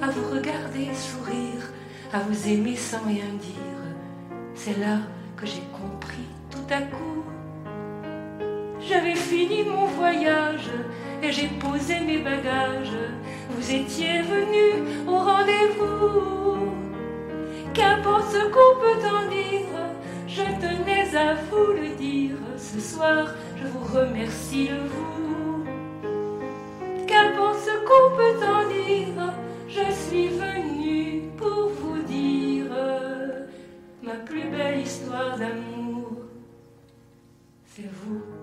À 0.00 0.10
vous 0.10 0.30
regarder 0.30 0.94
sourire, 0.94 1.72
à 2.12 2.20
vous 2.20 2.48
aimer 2.48 2.76
sans 2.76 3.04
rien 3.04 3.32
dire, 3.40 3.96
c'est 4.54 4.78
là 4.78 5.00
que 5.36 5.46
j'ai 5.46 5.62
compris 5.72 6.28
tout 6.50 6.72
à 6.72 6.82
coup. 6.82 7.24
J'avais 8.80 9.16
fini 9.16 9.64
mon 9.64 9.86
voyage 9.86 10.70
j'ai 11.30 11.48
posé 11.58 12.00
mes 12.00 12.18
bagages 12.18 12.96
vous 13.64 13.70
étiez 13.72 14.22
venu 14.22 15.08
au 15.08 15.18
rendez-vous. 15.18 16.72
Qu'importe 17.72 18.30
ce 18.30 18.44
qu'on 18.54 18.80
peut 18.80 19.06
en 19.06 19.28
dire, 19.28 19.74
je 20.26 20.42
tenais 20.60 21.16
à 21.16 21.34
vous 21.34 21.72
le 21.72 21.94
dire. 21.96 22.36
Ce 22.56 22.80
soir, 22.80 23.28
je 23.56 23.66
vous 23.66 23.98
remercie 23.98 24.68
de 24.68 24.88
vous. 24.88 25.64
Qu'importe 27.06 27.58
ce 27.60 27.74
qu'on 27.88 28.16
peut 28.16 28.46
en 28.46 28.68
dire, 28.68 29.32
je 29.68 29.92
suis 29.92 30.28
venu 30.28 31.22
pour 31.36 31.68
vous 31.68 32.02
dire 32.02 32.70
ma 34.02 34.14
plus 34.14 34.48
belle 34.50 34.80
histoire 34.80 35.38
d'amour. 35.38 36.10
C'est 37.66 37.90
vous. 37.90 38.33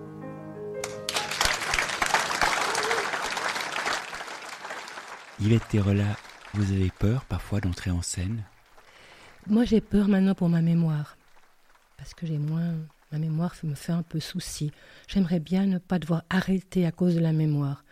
Yvette 5.44 5.66
Terola, 5.70 6.16
vous 6.54 6.70
avez 6.70 6.92
peur 7.00 7.24
parfois 7.24 7.60
d'entrer 7.60 7.90
en 7.90 8.00
scène? 8.00 8.44
Moi, 9.48 9.64
j'ai 9.64 9.80
peur 9.80 10.06
maintenant 10.06 10.36
pour 10.36 10.48
ma 10.48 10.62
mémoire. 10.62 11.16
Parce 11.96 12.14
que 12.14 12.26
j'ai 12.26 12.38
moins. 12.38 12.76
Ma 13.10 13.18
mémoire 13.18 13.52
me 13.64 13.74
fait 13.74 13.90
un 13.90 14.04
peu 14.04 14.20
souci. 14.20 14.70
J'aimerais 15.08 15.40
bien 15.40 15.66
ne 15.66 15.78
pas 15.78 15.98
devoir 15.98 16.22
arrêter 16.30 16.86
à 16.86 16.92
cause 16.92 17.16
de 17.16 17.20
la 17.20 17.32
mémoire. 17.32 17.84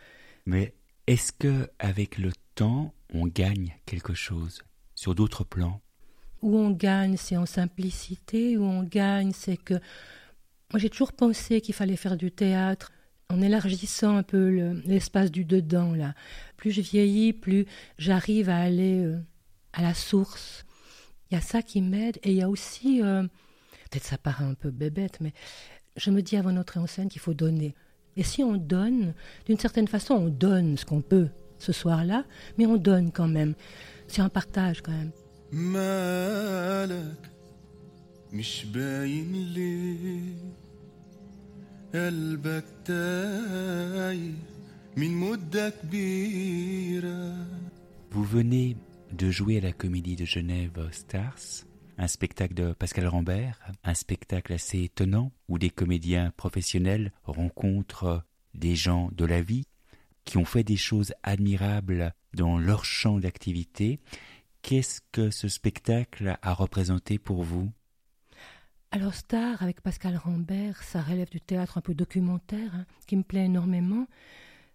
Mais 0.47 0.75
est-ce 1.09 1.33
que, 1.33 1.69
avec 1.81 2.19
le 2.19 2.31
temps, 2.55 2.95
on 3.13 3.27
gagne 3.27 3.75
quelque 3.85 4.15
chose 4.15 4.63
sur 4.95 5.17
d'autres 5.17 5.43
plans? 5.43 5.81
Où 6.43 6.57
on 6.57 6.71
gagne, 6.71 7.17
c'est 7.17 7.37
en 7.37 7.47
simplicité. 7.47 8.57
Où 8.59 8.63
on 8.63 8.85
gagne, 8.85 9.33
c'est 9.33 9.57
que. 9.57 9.75
Moi, 10.73 10.79
j'ai 10.79 10.89
toujours 10.89 11.13
pensé 11.13 11.61
qu'il 11.61 11.75
fallait 11.75 11.97
faire 11.97 12.17
du 12.17 12.31
théâtre 12.31 12.93
en 13.31 13.41
élargissant 13.41 14.17
un 14.17 14.23
peu 14.23 14.75
l'espace 14.85 15.31
du 15.31 15.45
dedans, 15.45 15.95
là. 15.95 16.15
Plus 16.57 16.73
je 16.73 16.81
vieillis, 16.81 17.33
plus 17.33 17.65
j'arrive 17.97 18.51
à 18.51 18.59
aller 18.59 19.05
euh, 19.05 19.19
à 19.73 19.83
la 19.83 19.95
source. 19.95 20.65
Il 21.31 21.35
y 21.35 21.39
a 21.39 21.41
ça 21.41 21.63
qui 21.63 21.81
m'aide 21.81 22.19
et 22.23 22.33
il 22.33 22.37
y 22.37 22.43
a 22.43 22.51
aussi, 22.51 23.03
euh, 23.03 23.23
peut-être 23.91 24.05
ça 24.05 24.19
paraît 24.19 24.45
un 24.45 24.55
peu 24.55 24.71
bébête, 24.71 25.19
mais 25.21 25.33
je 25.97 26.11
me 26.11 26.23
dis 26.23 26.37
avant 26.37 26.53
d'entrer 26.53 26.81
en 26.81 26.87
scène 26.87 27.09
qu'il 27.09 27.21
faut 27.21 27.35
donner. 27.35 27.75
Et 28.17 28.25
si 28.25 28.43
on 28.43 28.57
donne, 28.57 29.15
d'une 29.47 29.59
certaine 29.59 29.89
façon, 29.89 30.15
on 30.15 30.29
donne 30.29 30.77
ce 30.77 30.85
qu'on 30.85 31.01
peut 31.01 31.29
ce 31.59 31.73
soir-là, 31.73 32.25
mais 32.59 32.67
on 32.67 32.77
donne 32.77 33.13
quand 33.13 33.29
même. 33.29 33.55
C'est 34.09 34.23
un 34.23 34.29
partage 34.29 34.83
quand 34.83 34.93
même. 34.93 35.13
Vous 48.13 48.23
venez 48.23 48.77
de 49.13 49.31
jouer 49.31 49.59
à 49.59 49.61
la 49.61 49.73
Comédie 49.73 50.15
de 50.15 50.25
Genève 50.25 50.89
Stars, 50.93 51.65
un 51.99 52.07
spectacle 52.07 52.55
de 52.55 52.73
Pascal 52.75 53.09
Rambert, 53.09 53.59
un 53.83 53.95
spectacle 53.95 54.53
assez 54.53 54.85
étonnant 54.85 55.33
où 55.49 55.59
des 55.59 55.71
comédiens 55.71 56.33
professionnels 56.37 57.11
rencontrent 57.25 58.23
des 58.55 58.77
gens 58.77 59.11
de 59.13 59.25
la 59.25 59.43
vie 59.43 59.67
qui 60.25 60.37
ont 60.39 60.45
fait 60.45 60.63
des 60.63 60.77
choses 60.77 61.13
admirables 61.25 62.15
dans 62.35 62.57
leur 62.57 62.85
champ 62.85 63.19
d'activité. 63.19 63.99
Qu'est-ce 64.63 65.01
que 65.11 65.31
ce 65.31 65.49
spectacle 65.49 66.39
a 66.41 66.55
représenté 66.55 67.19
pour 67.19 67.43
vous? 67.43 67.73
Alors 68.93 69.15
Star, 69.15 69.63
avec 69.63 69.83
Pascal 69.83 70.17
Rambert, 70.17 70.83
ça 70.83 71.01
relève 71.01 71.31
du 71.31 71.41
théâtre 71.41 71.79
un 71.79 71.81
peu 71.81 71.95
documentaire, 71.95 72.75
hein, 72.75 72.87
qui 73.07 73.15
me 73.15 73.23
plaît 73.23 73.45
énormément. 73.45 74.09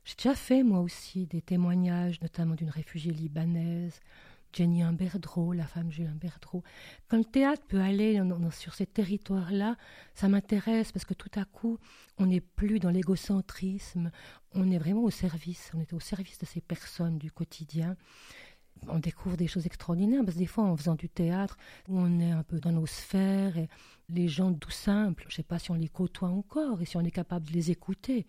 J'ai 0.05 0.15
déjà 0.15 0.35
fait 0.35 0.63
moi 0.63 0.79
aussi 0.79 1.25
des 1.25 1.41
témoignages, 1.41 2.21
notamment 2.21 2.55
d'une 2.55 2.69
réfugiée 2.69 3.11
libanaise, 3.11 3.99
Jenny 4.53 4.83
Imberdreau, 4.83 5.51
la 5.51 5.65
femme 5.65 5.91
Jules 5.91 6.07
Imberdreau. 6.07 6.63
Quand 7.09 7.17
le 7.17 7.25
théâtre 7.25 7.63
peut 7.67 7.81
aller 7.81 8.21
sur 8.51 8.73
ces 8.73 8.85
territoires-là, 8.85 9.75
ça 10.13 10.29
m'intéresse 10.29 10.93
parce 10.93 11.03
que 11.03 11.13
tout 11.13 11.31
à 11.35 11.43
coup, 11.43 11.77
on 12.17 12.27
n'est 12.27 12.39
plus 12.39 12.79
dans 12.79 12.91
l'égocentrisme, 12.91 14.11
on 14.53 14.71
est 14.71 14.77
vraiment 14.77 15.03
au 15.03 15.09
service, 15.09 15.71
on 15.75 15.81
est 15.81 15.91
au 15.91 15.99
service 15.99 16.39
de 16.39 16.45
ces 16.45 16.61
personnes 16.61 17.17
du 17.17 17.31
quotidien 17.31 17.97
on 18.87 18.99
découvre 18.99 19.37
des 19.37 19.47
choses 19.47 19.65
extraordinaires 19.65 20.21
parce 20.23 20.35
que 20.35 20.39
des 20.39 20.45
fois 20.45 20.65
en 20.65 20.77
faisant 20.77 20.95
du 20.95 21.09
théâtre 21.09 21.57
on 21.87 22.19
est 22.19 22.31
un 22.31 22.43
peu 22.43 22.59
dans 22.59 22.71
nos 22.71 22.85
sphères 22.85 23.57
et 23.57 23.69
les 24.09 24.27
gens 24.27 24.51
doux 24.51 24.69
simples, 24.69 25.23
je 25.27 25.33
ne 25.33 25.37
sais 25.37 25.43
pas 25.43 25.59
si 25.59 25.71
on 25.71 25.75
les 25.75 25.87
côtoie 25.87 26.29
encore 26.29 26.81
et 26.81 26.85
si 26.85 26.97
on 26.97 27.01
est 27.01 27.11
capable 27.11 27.47
de 27.47 27.53
les 27.53 27.71
écouter. 27.71 28.27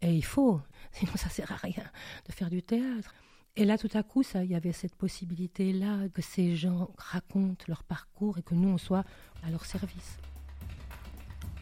Et 0.00 0.14
il 0.14 0.24
faut, 0.24 0.60
sinon 0.92 1.12
ça 1.16 1.28
sert 1.28 1.50
à 1.50 1.56
rien 1.56 1.84
de 2.26 2.32
faire 2.32 2.50
du 2.50 2.62
théâtre. 2.62 3.14
Et 3.54 3.66
là, 3.66 3.76
tout 3.76 3.90
à 3.92 4.02
coup, 4.02 4.22
ça, 4.22 4.44
il 4.44 4.50
y 4.50 4.54
avait 4.54 4.72
cette 4.72 4.94
possibilité-là 4.94 6.08
que 6.08 6.22
ces 6.22 6.56
gens 6.56 6.90
racontent 6.96 7.64
leur 7.68 7.82
parcours 7.82 8.38
et 8.38 8.42
que 8.42 8.54
nous, 8.54 8.70
on 8.70 8.78
soit 8.78 9.04
à 9.42 9.50
leur 9.50 9.66
service. 9.66 10.16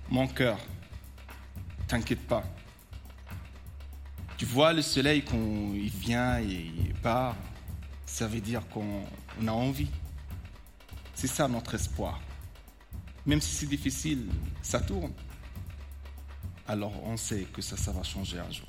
Mon 0.08 0.28
cœur, 0.28 0.58
t'inquiète 1.88 2.24
pas. 2.28 2.44
Tu 4.36 4.44
vois 4.44 4.72
le 4.72 4.82
soleil 4.82 5.24
quand 5.24 5.74
il 5.74 5.90
vient 5.90 6.38
et 6.38 6.70
il 6.86 6.94
part 6.94 7.36
ça 8.10 8.26
veut 8.26 8.40
dire 8.40 8.66
qu'on 8.68 9.04
a 9.46 9.52
envie. 9.52 9.88
C'est 11.14 11.28
ça 11.28 11.48
notre 11.48 11.74
espoir. 11.74 12.20
Même 13.24 13.40
si 13.40 13.54
c'est 13.54 13.66
difficile, 13.66 14.28
ça 14.62 14.80
tourne. 14.80 15.12
Alors 16.66 17.02
on 17.04 17.16
sait 17.16 17.44
que 17.44 17.62
ça, 17.62 17.76
ça 17.76 17.92
va 17.92 18.02
changer 18.02 18.38
un 18.38 18.50
jour. 18.50 18.66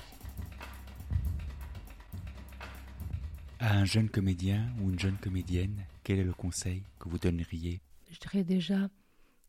À 3.58 3.74
un 3.76 3.84
jeune 3.84 4.08
comédien 4.08 4.72
ou 4.80 4.90
une 4.90 4.98
jeune 4.98 5.18
comédienne, 5.18 5.86
quel 6.02 6.20
est 6.20 6.24
le 6.24 6.34
conseil 6.34 6.84
que 6.98 7.08
vous 7.08 7.18
donneriez? 7.18 7.80
Je 8.10 8.18
dirais 8.18 8.44
déjà, 8.44 8.88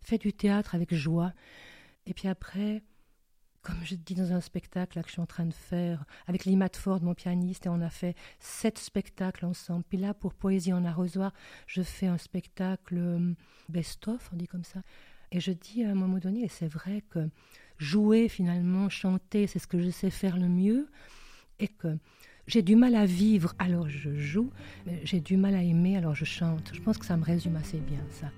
fais 0.01 0.17
du 0.17 0.33
théâtre 0.33 0.75
avec 0.75 0.93
joie. 0.93 1.33
Et 2.07 2.13
puis 2.13 2.27
après, 2.27 2.81
comme 3.63 3.79
je 3.83 3.95
dis 3.95 4.13
dans 4.13 4.33
un 4.33 4.41
spectacle 4.41 5.01
que 5.01 5.07
je 5.07 5.13
suis 5.13 5.21
en 5.21 5.25
train 5.25 5.45
de 5.45 5.53
faire 5.53 6.03
avec 6.27 6.43
Lee 6.43 6.59
Ford, 6.73 7.01
mon 7.01 7.13
pianiste, 7.13 7.65
et 7.65 7.69
on 7.69 7.81
a 7.81 7.89
fait 7.89 8.15
sept 8.39 8.77
spectacles 8.77 9.45
ensemble. 9.45 9.85
Puis 9.87 9.97
là, 9.97 10.13
pour 10.13 10.33
Poésie 10.33 10.73
en 10.73 10.83
arrosoir, 10.83 11.33
je 11.65 11.81
fais 11.81 12.07
un 12.07 12.17
spectacle 12.17 12.97
euh, 12.97 13.33
best-of, 13.69 14.29
on 14.33 14.35
dit 14.35 14.47
comme 14.47 14.65
ça. 14.65 14.81
Et 15.31 15.39
je 15.39 15.51
dis 15.51 15.83
à 15.83 15.89
un 15.89 15.95
moment 15.95 16.17
donné, 16.17 16.43
et 16.43 16.49
c'est 16.49 16.67
vrai 16.67 17.03
que 17.09 17.29
jouer 17.77 18.27
finalement, 18.27 18.89
chanter, 18.89 19.47
c'est 19.47 19.59
ce 19.59 19.67
que 19.67 19.79
je 19.79 19.89
sais 19.89 20.09
faire 20.09 20.37
le 20.37 20.49
mieux, 20.49 20.89
et 21.59 21.69
que 21.69 21.97
j'ai 22.47 22.61
du 22.61 22.75
mal 22.75 22.95
à 22.95 23.05
vivre, 23.05 23.55
alors 23.59 23.87
je 23.87 24.13
joue, 24.13 24.51
j'ai 25.05 25.21
du 25.21 25.37
mal 25.37 25.55
à 25.55 25.63
aimer, 25.63 25.95
alors 25.95 26.15
je 26.15 26.25
chante. 26.25 26.71
Je 26.73 26.81
pense 26.81 26.97
que 26.97 27.05
ça 27.05 27.15
me 27.15 27.23
résume 27.23 27.55
assez 27.55 27.79
bien, 27.79 28.05
ça. 28.11 28.29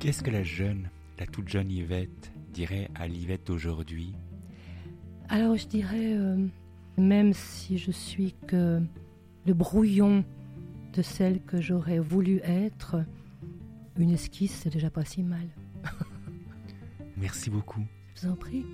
Qu'est-ce 0.00 0.24
que 0.24 0.30
la 0.32 0.42
jeune, 0.42 0.90
la 1.20 1.26
toute 1.26 1.48
jeune 1.48 1.70
Yvette 1.70 2.32
dirais 2.52 2.88
à 2.94 3.08
l'Yvette 3.08 3.46
d'aujourd'hui 3.46 4.14
Alors 5.28 5.56
je 5.56 5.66
dirais, 5.66 6.14
euh, 6.14 6.46
même 6.96 7.32
si 7.32 7.78
je 7.78 7.90
suis 7.90 8.34
que 8.46 8.80
le 9.46 9.54
brouillon 9.54 10.24
de 10.92 11.02
celle 11.02 11.40
que 11.42 11.60
j'aurais 11.60 11.98
voulu 11.98 12.40
être, 12.44 12.96
une 13.98 14.10
esquisse, 14.10 14.60
c'est 14.62 14.72
déjà 14.72 14.90
pas 14.90 15.04
si 15.04 15.22
mal. 15.22 15.48
Merci 17.16 17.50
beaucoup. 17.50 17.84
Je 18.14 18.26
vous 18.26 18.32
en 18.32 18.36
prie. 18.36 18.64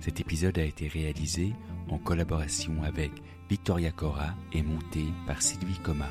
Cet 0.00 0.20
épisode 0.20 0.58
a 0.58 0.64
été 0.64 0.86
réalisé 0.88 1.54
en 1.88 1.98
collaboration 1.98 2.82
avec 2.82 3.10
Victoria 3.48 3.90
Cora 3.90 4.34
et 4.52 4.62
monté 4.62 5.04
par 5.26 5.40
Sylvie 5.40 5.78
Coma. 5.82 6.08